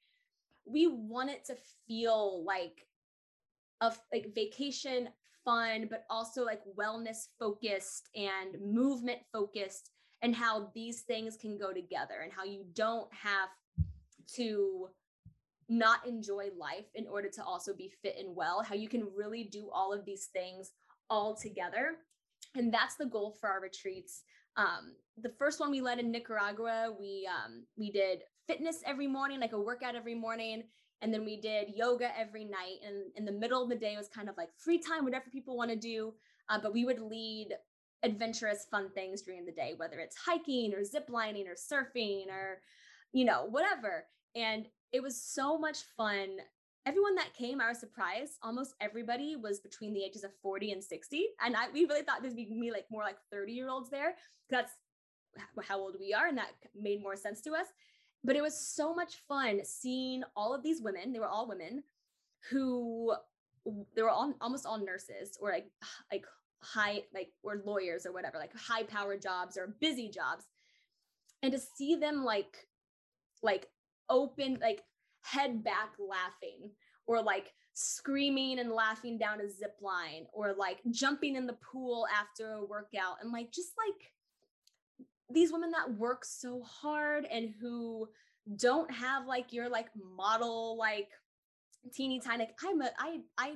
we 0.65 0.88
want 0.88 1.30
it 1.30 1.45
to 1.45 1.56
feel 1.88 2.43
like 2.43 2.88
a 3.82 3.93
like 4.12 4.34
vacation 4.34 5.10
fun, 5.43 5.88
but 5.89 6.06
also 6.10 6.43
like 6.43 6.62
wellness 6.78 7.28
focused 7.38 8.10
and 8.15 8.60
movement 8.62 9.19
focused, 9.32 9.91
and 10.21 10.36
how 10.36 10.71
these 10.73 11.01
things 11.01 11.38
can 11.38 11.58
go 11.58 11.71
together, 11.71 12.21
and 12.23 12.32
how 12.32 12.43
you 12.43 12.65
don't 12.73 13.13
have 13.13 13.49
to 14.36 14.89
not 15.67 16.06
enjoy 16.08 16.49
life 16.58 16.86
in 16.95 17.08
order 17.08 17.30
to 17.30 17.43
also 17.43 17.73
be 17.73 17.91
fit 18.01 18.15
and 18.19 18.36
well, 18.36 18.62
how 18.62 18.75
you 18.75 18.88
can 18.88 19.08
really 19.15 19.43
do 19.43 19.69
all 19.73 19.91
of 19.93 20.06
these 20.06 20.25
things 20.28 20.71
all 21.10 21.36
together. 21.36 21.97
And 22.56 22.73
that's 22.73 22.95
the 22.95 23.06
goal 23.06 23.36
for 23.39 23.49
our 23.49 23.60
retreats. 23.60 24.23
Um, 24.57 24.93
the 25.21 25.33
first 25.37 25.59
one 25.59 25.71
we 25.71 25.81
led 25.81 25.99
in 25.99 26.11
Nicaragua, 26.11 26.93
we 26.99 27.27
um, 27.27 27.63
we 27.77 27.91
did 27.91 28.23
fitness 28.47 28.77
every 28.85 29.07
morning, 29.07 29.39
like 29.39 29.53
a 29.53 29.59
workout 29.59 29.95
every 29.95 30.15
morning, 30.15 30.63
and 31.01 31.13
then 31.13 31.25
we 31.25 31.39
did 31.39 31.69
yoga 31.75 32.09
every 32.17 32.45
night. 32.45 32.77
And 32.85 33.11
in 33.15 33.25
the 33.25 33.31
middle 33.31 33.63
of 33.63 33.69
the 33.69 33.75
day 33.75 33.95
was 33.97 34.07
kind 34.07 34.29
of 34.29 34.37
like 34.37 34.49
free 34.57 34.79
time, 34.79 35.03
whatever 35.03 35.25
people 35.31 35.57
want 35.57 35.71
to 35.71 35.77
do. 35.77 36.13
Uh, 36.49 36.59
but 36.61 36.73
we 36.73 36.85
would 36.85 36.99
lead 36.99 37.49
adventurous, 38.03 38.67
fun 38.69 38.89
things 38.93 39.21
during 39.21 39.45
the 39.45 39.51
day, 39.51 39.73
whether 39.77 39.99
it's 39.99 40.15
hiking 40.15 40.73
or 40.73 40.83
zip 40.83 41.07
lining 41.09 41.47
or 41.47 41.55
surfing 41.55 42.27
or, 42.27 42.61
you 43.13 43.25
know, 43.25 43.47
whatever. 43.49 44.05
And 44.35 44.67
it 44.91 45.01
was 45.01 45.21
so 45.21 45.57
much 45.57 45.79
fun. 45.97 46.37
Everyone 46.86 47.15
that 47.15 47.34
came, 47.34 47.60
I 47.60 47.69
was 47.69 47.80
surprised. 47.80 48.34
Almost 48.43 48.76
everybody 48.80 49.36
was 49.36 49.60
between 49.60 49.93
the 49.93 50.04
ages 50.04 50.24
of 50.24 50.32
40 50.41 50.71
and 50.74 50.84
60. 50.84 51.26
And 51.43 51.56
I 51.56 51.69
we 51.74 51.86
really 51.86 52.04
thought 52.04 52.21
there'd 52.21 52.36
be 52.36 52.48
me 52.50 52.71
like 52.71 52.86
more 52.91 53.04
like 53.04 53.17
30 53.32 53.54
year 53.54 53.69
olds 53.69 53.89
there. 53.89 54.15
That's 54.50 54.74
how 55.67 55.80
old 55.80 55.98
we 56.00 56.13
are. 56.13 56.28
And 56.28 56.38
that 56.38 56.52
made 56.76 57.02
more 57.02 57.15
sense 57.15 57.41
to 57.41 57.52
us 57.54 57.67
but 58.26 58.36
it 58.36 58.41
was 58.41 58.58
so 58.58 58.93
much 58.93 59.21
fun 59.28 59.62
seeing 59.63 60.24
all 60.36 60.54
of 60.54 60.63
these 60.63 60.82
women 60.82 61.13
they 61.13 61.19
were 61.19 61.28
all 61.28 61.48
women 61.48 61.84
who 62.50 63.13
they 63.95 64.02
were 64.02 64.10
all 64.10 64.34
almost 64.41 64.65
all 64.65 64.84
nurses 64.84 65.38
or 65.39 65.52
like 65.52 65.67
like 66.12 66.26
high 66.62 67.04
like 67.13 67.30
or 67.43 67.62
lawyers 67.65 68.06
or 68.06 68.12
whatever 68.12 68.38
like 68.38 68.56
high 68.56 68.84
power 68.84 69.15
jobs 69.15 69.58
or 69.58 69.76
busy 69.80 70.10
jobs 70.10 70.45
and 71.43 71.54
to 71.54 71.60
see 71.60 71.95
them 71.95 72.26
like 72.26 72.67
like 73.43 73.67
open 74.10 74.58
like 74.60 74.82
head 75.25 75.63
back 75.63 75.93
laughing 75.99 76.69
or 77.07 77.21
like 77.21 77.53
screaming 77.73 78.59
and 78.59 78.71
laughing 78.71 79.17
down 79.17 79.41
a 79.41 79.49
zip 79.49 79.75
line 79.81 80.25
or 80.33 80.53
like 80.53 80.79
jumping 80.91 81.35
in 81.35 81.45
the 81.45 81.57
pool 81.71 82.07
after 82.15 82.53
a 82.53 82.65
workout 82.65 83.17
and 83.21 83.31
like 83.31 83.51
just 83.51 83.71
like 83.77 84.11
these 85.29 85.51
women 85.51 85.71
that 85.71 85.97
work 85.97 86.23
so 86.23 86.61
hard 86.61 87.25
and 87.25 87.53
who 87.59 88.07
don't 88.55 88.91
have 88.91 89.25
like 89.25 89.51
your 89.51 89.67
like 89.67 89.88
model 90.15 90.77
like 90.77 91.09
teeny 91.93 92.19
tiny 92.19 92.45
like 92.45 92.55
i'm 92.63 92.81
a 92.81 92.89
i 92.99 93.19
i 93.38 93.55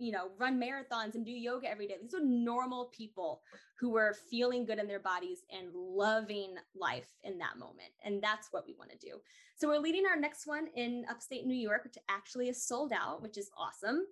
you 0.00 0.12
know 0.12 0.30
run 0.38 0.60
marathons 0.60 1.14
and 1.14 1.24
do 1.24 1.30
yoga 1.30 1.70
every 1.70 1.86
day. 1.86 1.96
These 2.00 2.14
are 2.14 2.24
normal 2.24 2.86
people 2.86 3.42
who 3.78 3.96
are 3.96 4.14
feeling 4.14 4.64
good 4.64 4.78
in 4.78 4.86
their 4.86 5.00
bodies 5.00 5.40
and 5.50 5.72
loving 5.74 6.54
life 6.74 7.08
in 7.24 7.38
that 7.38 7.58
moment. 7.58 7.90
And 8.04 8.22
that's 8.22 8.48
what 8.50 8.66
we 8.66 8.74
want 8.74 8.90
to 8.90 8.98
do. 8.98 9.20
So 9.56 9.68
we're 9.68 9.78
leading 9.78 10.04
our 10.06 10.18
next 10.18 10.46
one 10.46 10.68
in 10.74 11.04
upstate 11.10 11.46
new 11.46 11.54
york 11.54 11.84
which 11.84 11.98
actually 12.08 12.48
is 12.48 12.62
sold 12.62 12.92
out 12.92 13.22
which 13.22 13.38
is 13.38 13.50
awesome. 13.56 14.06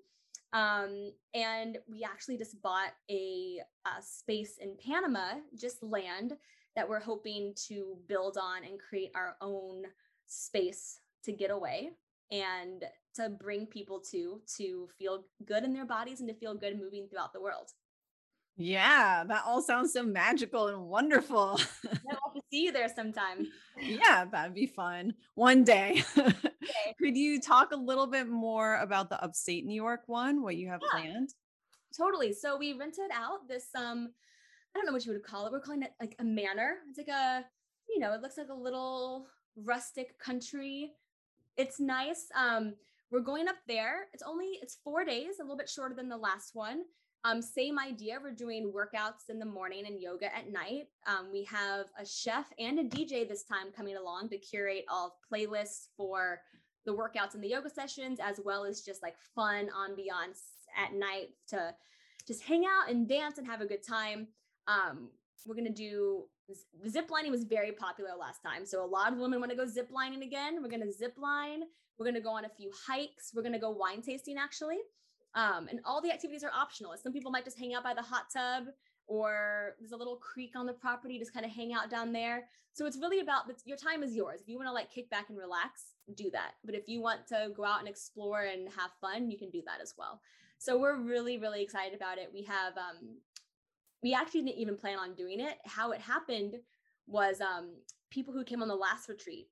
Um, 0.53 1.13
and 1.35 1.77
we 1.91 2.05
actually 2.05 2.39
just 2.39 2.61
bought 2.63 2.93
a, 3.11 3.61
a 3.85 4.03
space 4.03 4.59
in 4.59 4.77
panama 4.83 5.35
just 5.55 5.83
land 5.83 6.35
that 6.75 6.89
we're 6.89 7.01
hoping 7.01 7.53
to 7.67 7.99
build 8.07 8.39
on 8.41 8.65
and 8.65 8.79
create 8.79 9.11
our 9.15 9.37
own 9.41 9.83
space 10.27 11.01
to 11.25 11.33
get 11.33 11.51
away. 11.51 11.91
And 12.31 12.85
to 13.19 13.29
bring 13.29 13.67
people 13.67 14.01
to 14.11 14.41
to 14.57 14.89
feel 14.99 15.25
good 15.47 15.65
in 15.65 15.73
their 15.73 15.87
bodies 15.87 16.21
and 16.21 16.29
to 16.29 16.35
feel 16.35 16.55
good 16.55 16.79
moving 16.79 17.07
throughout 17.09 17.33
the 17.33 17.41
world. 17.41 17.71
Yeah, 18.57 19.23
that 19.29 19.45
all 19.47 19.63
sounds 19.63 19.93
so 19.93 20.03
magical 20.03 20.67
and 20.67 20.89
wonderful. 20.89 21.61
I 21.87 22.15
hope 22.23 22.35
to 22.35 22.43
see 22.51 22.65
you 22.65 22.73
there 22.73 22.89
sometime. 22.89 23.47
yeah, 23.81 24.25
that'd 24.25 24.55
be 24.55 24.67
fun 24.67 25.15
one 25.35 25.63
day. 25.63 26.03
Okay. 26.17 26.35
Could 26.99 27.17
you 27.17 27.41
talk 27.41 27.71
a 27.71 27.77
little 27.77 28.09
bit 28.09 28.29
more 28.29 28.77
about 28.79 29.11
the 29.11 29.23
upstate 29.23 29.65
New 29.65 29.77
York 29.77 30.03
one, 30.07 30.43
what 30.43 30.57
you 30.57 30.69
have 30.69 30.81
yeah, 30.83 31.01
planned? 31.01 31.35
Totally. 31.97 32.33
So 32.33 32.57
we 32.57 32.73
rented 32.73 33.11
out 33.13 33.47
this 33.49 33.67
um 33.77 34.11
I 34.75 34.79
don't 34.79 34.87
know 34.87 34.93
what 34.93 35.07
you 35.07 35.13
would 35.13 35.23
call 35.23 35.47
it. 35.47 35.53
We're 35.53 35.61
calling 35.61 35.83
it 35.83 35.95
like 36.01 36.15
a 36.19 36.25
manor. 36.25 36.77
It's 36.89 36.99
like 36.99 37.09
a, 37.09 37.45
you 37.89 37.99
know, 37.99 38.13
it 38.13 38.21
looks 38.21 38.39
like 38.39 38.49
a 38.51 38.55
little 38.55 39.27
rustic 39.57 40.19
country. 40.19 40.93
It's 41.57 41.81
nice. 41.81 42.27
Um, 42.37 42.75
we're 43.11 43.21
going 43.21 43.49
up 43.49 43.57
there. 43.67 44.09
It's 44.13 44.23
only 44.23 44.59
it's 44.63 44.79
four 44.85 45.05
days, 45.05 45.39
a 45.41 45.43
little 45.43 45.57
bit 45.57 45.69
shorter 45.69 45.95
than 45.95 46.09
the 46.09 46.17
last 46.17 46.55
one. 46.55 46.83
Um, 47.25 47.43
same 47.43 47.79
idea. 47.79 48.19
We're 48.23 48.33
doing 48.33 48.73
workouts 48.73 49.29
in 49.29 49.39
the 49.39 49.47
morning 49.47 49.85
and 49.87 50.01
yoga 50.01 50.35
at 50.35 50.53
night. 50.53 50.89
Um, 51.07 51.29
we 51.33 51.45
have 51.45 51.87
a 51.99 52.07
chef 52.07 52.47
and 52.59 52.79
a 52.79 52.85
DJ 52.85 53.29
this 53.29 53.43
time 53.43 53.73
coming 53.77 53.97
along 53.97 54.29
to 54.31 54.39
curate 54.39 54.85
all 54.89 55.19
playlists 55.33 55.89
for 55.97 56.41
the 56.87 56.93
workouts 56.93 57.35
and 57.35 57.43
the 57.43 57.49
yoga 57.49 57.71
sessions, 57.71 58.21
as 58.23 58.41
well 58.45 58.65
as 58.65 58.83
just 58.83 59.03
like 59.03 59.17
fun 59.35 59.69
ambiance 59.77 60.43
at 60.77 60.95
night 60.95 61.31
to 61.49 61.75
just 62.27 62.43
hang 62.45 62.65
out 62.65 62.91
and 62.91 63.09
dance 63.09 63.39
and 63.39 63.47
have 63.47 63.61
a 63.61 63.67
good 63.67 63.87
time. 63.87 64.29
Um, 64.69 65.09
we're 65.47 65.57
gonna 65.57 65.71
do 65.71 66.25
zip 66.89 67.11
lining 67.11 67.31
was 67.31 67.45
very 67.45 67.73
popular 67.73 68.11
last 68.19 68.43
time. 68.43 68.65
So 68.65 68.85
a 68.85 68.87
lot 68.87 69.13
of 69.13 69.19
women 69.19 69.41
want 69.41 69.51
to 69.51 69.57
go 69.57 69.67
zip 69.67 69.89
lining 69.91 70.23
again. 70.23 70.63
We're 70.63 70.69
gonna 70.69 70.93
zip 70.93 71.15
line. 71.19 71.63
We're 71.99 72.07
gonna 72.07 72.21
go 72.21 72.31
on 72.31 72.45
a 72.45 72.49
few 72.49 72.71
hikes. 72.87 73.33
We're 73.35 73.43
gonna 73.43 73.59
go 73.59 73.71
wine 73.71 74.03
tasting 74.03 74.37
actually. 74.39 74.79
Um, 75.35 75.69
and 75.69 75.81
all 75.85 76.01
the 76.01 76.11
activities 76.11 76.43
are 76.43 76.53
optional. 76.55 76.95
Some 77.03 77.13
people 77.13 77.31
might 77.31 77.45
just 77.45 77.59
hang 77.59 77.75
out 77.75 77.85
by 77.85 77.95
the 77.95 78.03
hot 78.03 78.25
tub 78.33 78.65
or 79.07 79.75
there's 79.79 79.93
a 79.93 79.97
little 79.97 80.17
creek 80.17 80.53
on 80.55 80.67
the 80.67 80.73
property, 80.73 81.19
just 81.19 81.33
kind 81.33 81.45
of 81.45 81.53
hang 81.53 81.73
out 81.73 81.91
down 81.91 82.13
there. 82.13 82.45
So 82.73 82.87
it's 82.87 82.99
really 82.99 83.21
about 83.21 83.45
your 83.65 83.77
time 83.77 84.03
is 84.03 84.15
yours. 84.15 84.41
If 84.41 84.49
you 84.49 84.57
want 84.57 84.69
to 84.69 84.73
like 84.73 84.93
kick 84.93 85.11
back 85.11 85.31
and 85.31 85.39
relax, 85.39 85.95
do 86.15 86.31
that. 86.31 86.53
But 86.65 86.75
if 86.75 86.87
you 86.87 87.01
want 87.01 87.27
to 87.29 87.49
go 87.57 87.65
out 87.65 87.81
and 87.81 87.89
explore 87.89 88.43
and 88.43 88.69
have 88.69 88.91
fun, 89.01 89.31
you 89.31 89.39
can 89.39 89.51
do 89.51 89.63
that 89.67 89.81
as 89.83 89.95
well. 89.99 90.21
So 90.59 90.79
we're 90.79 90.97
really, 90.97 91.39
really 91.39 91.63
excited 91.63 91.95
about 91.95 92.19
it. 92.19 92.31
We 92.33 92.43
have 92.45 92.77
um, 92.77 93.19
we 94.03 94.15
actually 94.15 94.43
didn't 94.43 94.59
even 94.59 94.77
plan 94.77 94.99
on 94.99 95.15
doing 95.15 95.41
it. 95.41 95.57
How 95.65 95.93
it 95.93 96.01
happened 96.01 96.57
was 97.07 97.41
um, 97.41 97.71
people 98.11 98.33
who 98.33 98.45
came 98.45 98.63
on 98.63 98.69
the 98.69 98.77
last 98.77 99.09
retreat 99.09 99.49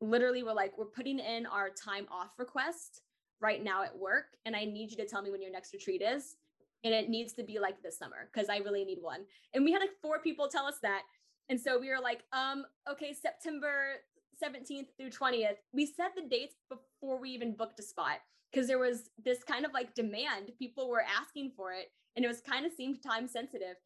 literally 0.00 0.42
were 0.42 0.54
like, 0.54 0.76
we're 0.76 0.86
putting 0.86 1.18
in 1.18 1.46
our 1.46 1.70
time 1.70 2.06
off 2.10 2.30
request 2.38 3.02
right 3.40 3.62
now 3.62 3.82
at 3.82 3.96
work. 3.96 4.36
And 4.44 4.56
I 4.56 4.64
need 4.64 4.90
you 4.90 4.96
to 4.98 5.06
tell 5.06 5.22
me 5.22 5.30
when 5.30 5.42
your 5.42 5.52
next 5.52 5.72
retreat 5.72 6.02
is. 6.02 6.36
And 6.84 6.94
it 6.94 7.08
needs 7.08 7.32
to 7.34 7.42
be 7.42 7.58
like 7.58 7.82
this 7.82 7.98
summer 7.98 8.28
because 8.32 8.48
I 8.48 8.58
really 8.58 8.84
need 8.84 8.98
one. 9.00 9.22
And 9.54 9.64
we 9.64 9.72
had 9.72 9.80
like 9.80 9.90
four 10.00 10.20
people 10.20 10.48
tell 10.48 10.66
us 10.66 10.78
that. 10.82 11.02
And 11.48 11.60
so 11.60 11.78
we 11.78 11.88
were 11.88 12.00
like, 12.00 12.22
um, 12.32 12.64
okay, 12.90 13.12
September 13.12 13.96
17th 14.42 14.88
through 14.98 15.10
20th. 15.10 15.56
We 15.72 15.86
set 15.86 16.12
the 16.14 16.28
dates 16.28 16.54
before 16.68 17.20
we 17.20 17.30
even 17.30 17.56
booked 17.56 17.80
a 17.80 17.82
spot 17.82 18.18
because 18.52 18.68
there 18.68 18.78
was 18.78 19.10
this 19.24 19.42
kind 19.42 19.64
of 19.64 19.72
like 19.72 19.94
demand. 19.94 20.52
People 20.58 20.88
were 20.88 21.02
asking 21.02 21.52
for 21.56 21.72
it 21.72 21.90
and 22.14 22.24
it 22.24 22.28
was 22.28 22.40
kind 22.40 22.66
of 22.66 22.72
seemed 22.72 23.02
time 23.02 23.28
sensitive. 23.28 23.76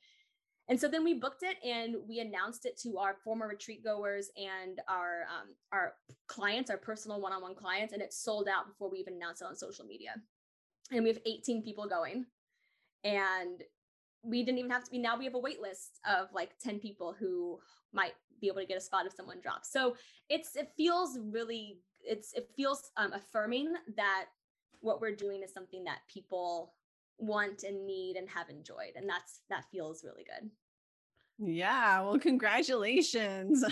And 0.71 0.81
so 0.81 0.87
then 0.87 1.03
we 1.03 1.15
booked 1.15 1.43
it 1.43 1.57
and 1.65 1.97
we 2.09 2.21
announced 2.21 2.65
it 2.65 2.79
to 2.83 2.97
our 2.97 3.17
former 3.25 3.49
retreat 3.49 3.83
goers 3.83 4.31
and 4.37 4.81
our 4.89 5.23
um, 5.23 5.49
our 5.73 5.95
clients, 6.29 6.71
our 6.71 6.77
personal 6.77 7.21
one-on-one 7.21 7.57
clients, 7.57 7.93
and 7.93 8.01
it 8.01 8.15
sold 8.15 8.47
out 8.49 8.69
before 8.69 8.89
we 8.89 8.99
even 8.99 9.15
announced 9.15 9.43
it 9.43 9.47
on 9.47 9.57
social 9.57 9.85
media. 9.85 10.15
And 10.93 11.03
we 11.03 11.09
have 11.09 11.19
18 11.27 11.65
people 11.65 11.89
going, 11.89 12.25
and 13.03 13.65
we 14.23 14.45
didn't 14.45 14.59
even 14.59 14.71
have 14.71 14.85
to 14.85 14.91
be. 14.93 14.99
Now 14.99 15.19
we 15.19 15.25
have 15.25 15.35
a 15.35 15.41
wait 15.41 15.61
list 15.61 15.99
of 16.09 16.29
like 16.33 16.51
10 16.63 16.79
people 16.79 17.17
who 17.19 17.59
might 17.93 18.13
be 18.41 18.47
able 18.47 18.61
to 18.61 18.67
get 18.67 18.79
a 18.79 18.81
spot 18.81 19.07
if 19.07 19.13
someone 19.13 19.41
drops. 19.41 19.73
So 19.73 19.97
it's 20.29 20.55
it 20.55 20.71
feels 20.77 21.19
really 21.21 21.81
it's 22.01 22.33
it 22.35 22.49
feels 22.57 22.93
um, 22.97 23.13
affirming 23.13 23.75
that 23.97 24.27
what 24.83 25.01
we're 25.01 25.17
doing 25.17 25.43
is 25.43 25.53
something 25.53 25.83
that 25.83 25.99
people 26.09 26.75
want 27.21 27.63
and 27.63 27.87
need 27.87 28.17
and 28.17 28.29
have 28.29 28.49
enjoyed 28.49 28.93
and 28.97 29.09
that's 29.09 29.41
that 29.51 29.65
feels 29.71 30.05
really 30.05 30.25
good. 30.25 30.51
Yeah 31.39 32.03
well 32.03 32.19
congratulations. 32.19 33.65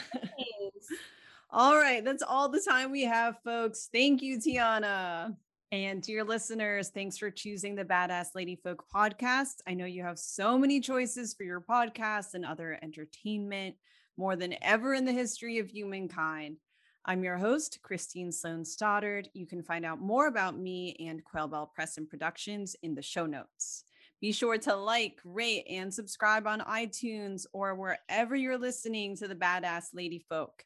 All 1.50 1.76
right 1.76 2.04
that's 2.04 2.22
all 2.22 2.48
the 2.48 2.60
time 2.60 2.90
we 2.90 3.04
have 3.04 3.36
folks. 3.42 3.88
Thank 3.92 4.22
you 4.22 4.38
tiana. 4.38 5.34
And 5.72 6.02
dear 6.02 6.24
listeners 6.24 6.90
thanks 6.90 7.18
for 7.18 7.30
choosing 7.30 7.74
the 7.74 7.84
badass 7.84 8.28
lady 8.34 8.56
folk 8.62 8.84
podcast. 8.94 9.56
I 9.66 9.74
know 9.74 9.86
you 9.86 10.02
have 10.02 10.18
so 10.18 10.58
many 10.58 10.80
choices 10.80 11.34
for 11.34 11.44
your 11.44 11.60
podcast 11.60 12.34
and 12.34 12.44
other 12.44 12.78
entertainment 12.82 13.76
more 14.16 14.36
than 14.36 14.56
ever 14.62 14.94
in 14.94 15.04
the 15.04 15.12
history 15.12 15.58
of 15.58 15.68
humankind 15.68 16.56
I'm 17.04 17.24
your 17.24 17.38
host, 17.38 17.78
Christine 17.82 18.30
Sloan 18.32 18.64
Stoddard. 18.64 19.28
You 19.32 19.46
can 19.46 19.62
find 19.62 19.86
out 19.86 20.00
more 20.00 20.26
about 20.26 20.58
me 20.58 20.94
and 21.00 21.24
Quail 21.24 21.48
Bell 21.48 21.70
Press 21.74 21.96
and 21.96 22.08
Productions 22.08 22.76
in 22.82 22.94
the 22.94 23.02
show 23.02 23.24
notes. 23.24 23.84
Be 24.20 24.32
sure 24.32 24.58
to 24.58 24.74
like, 24.74 25.18
rate, 25.24 25.64
and 25.70 25.94
subscribe 25.94 26.46
on 26.46 26.60
iTunes 26.60 27.46
or 27.52 27.74
wherever 27.74 28.34
you're 28.34 28.58
listening 28.58 29.16
to 29.16 29.28
the 29.28 29.34
Badass 29.34 29.94
Lady 29.94 30.18
Folk. 30.28 30.64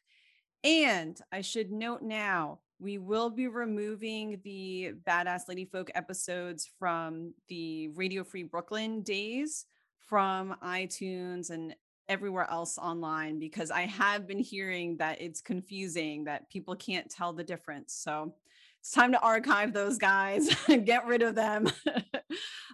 And 0.63 1.19
I 1.31 1.41
should 1.41 1.71
note 1.71 2.01
now, 2.01 2.59
we 2.79 2.97
will 2.97 3.29
be 3.29 3.47
removing 3.47 4.41
the 4.43 4.93
Badass 5.07 5.47
Lady 5.47 5.65
Folk 5.65 5.91
episodes 5.95 6.69
from 6.79 7.33
the 7.47 7.89
Radio 7.89 8.23
Free 8.23 8.43
Brooklyn 8.43 9.01
days 9.01 9.65
from 9.99 10.55
iTunes 10.63 11.49
and 11.49 11.75
everywhere 12.09 12.49
else 12.49 12.77
online 12.77 13.39
because 13.39 13.71
I 13.71 13.81
have 13.83 14.27
been 14.27 14.39
hearing 14.39 14.97
that 14.97 15.21
it's 15.21 15.41
confusing 15.41 16.25
that 16.25 16.49
people 16.49 16.75
can't 16.75 17.09
tell 17.09 17.33
the 17.33 17.43
difference. 17.43 17.93
So 17.93 18.33
it's 18.79 18.91
time 18.91 19.13
to 19.13 19.19
archive 19.19 19.73
those 19.73 19.97
guys 19.97 20.49
and 20.67 20.85
get 20.85 21.05
rid 21.05 21.21
of 21.21 21.35
them. 21.35 21.67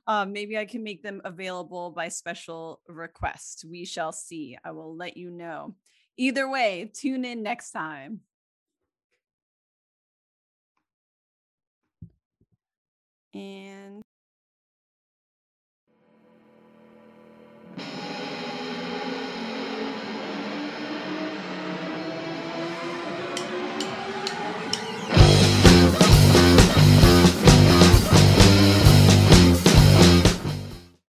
um, 0.07 0.31
maybe 0.33 0.57
I 0.57 0.65
can 0.65 0.83
make 0.83 1.03
them 1.03 1.21
available 1.23 1.91
by 1.91 2.09
special 2.09 2.81
request. 2.87 3.65
We 3.69 3.85
shall 3.85 4.11
see. 4.11 4.57
I 4.63 4.71
will 4.71 4.95
let 4.95 5.17
you 5.17 5.29
know. 5.29 5.75
Either 6.17 6.49
way, 6.49 6.91
tune 6.93 7.25
in 7.25 7.43
next 7.43 7.71
time. 7.71 8.21
And 13.33 14.01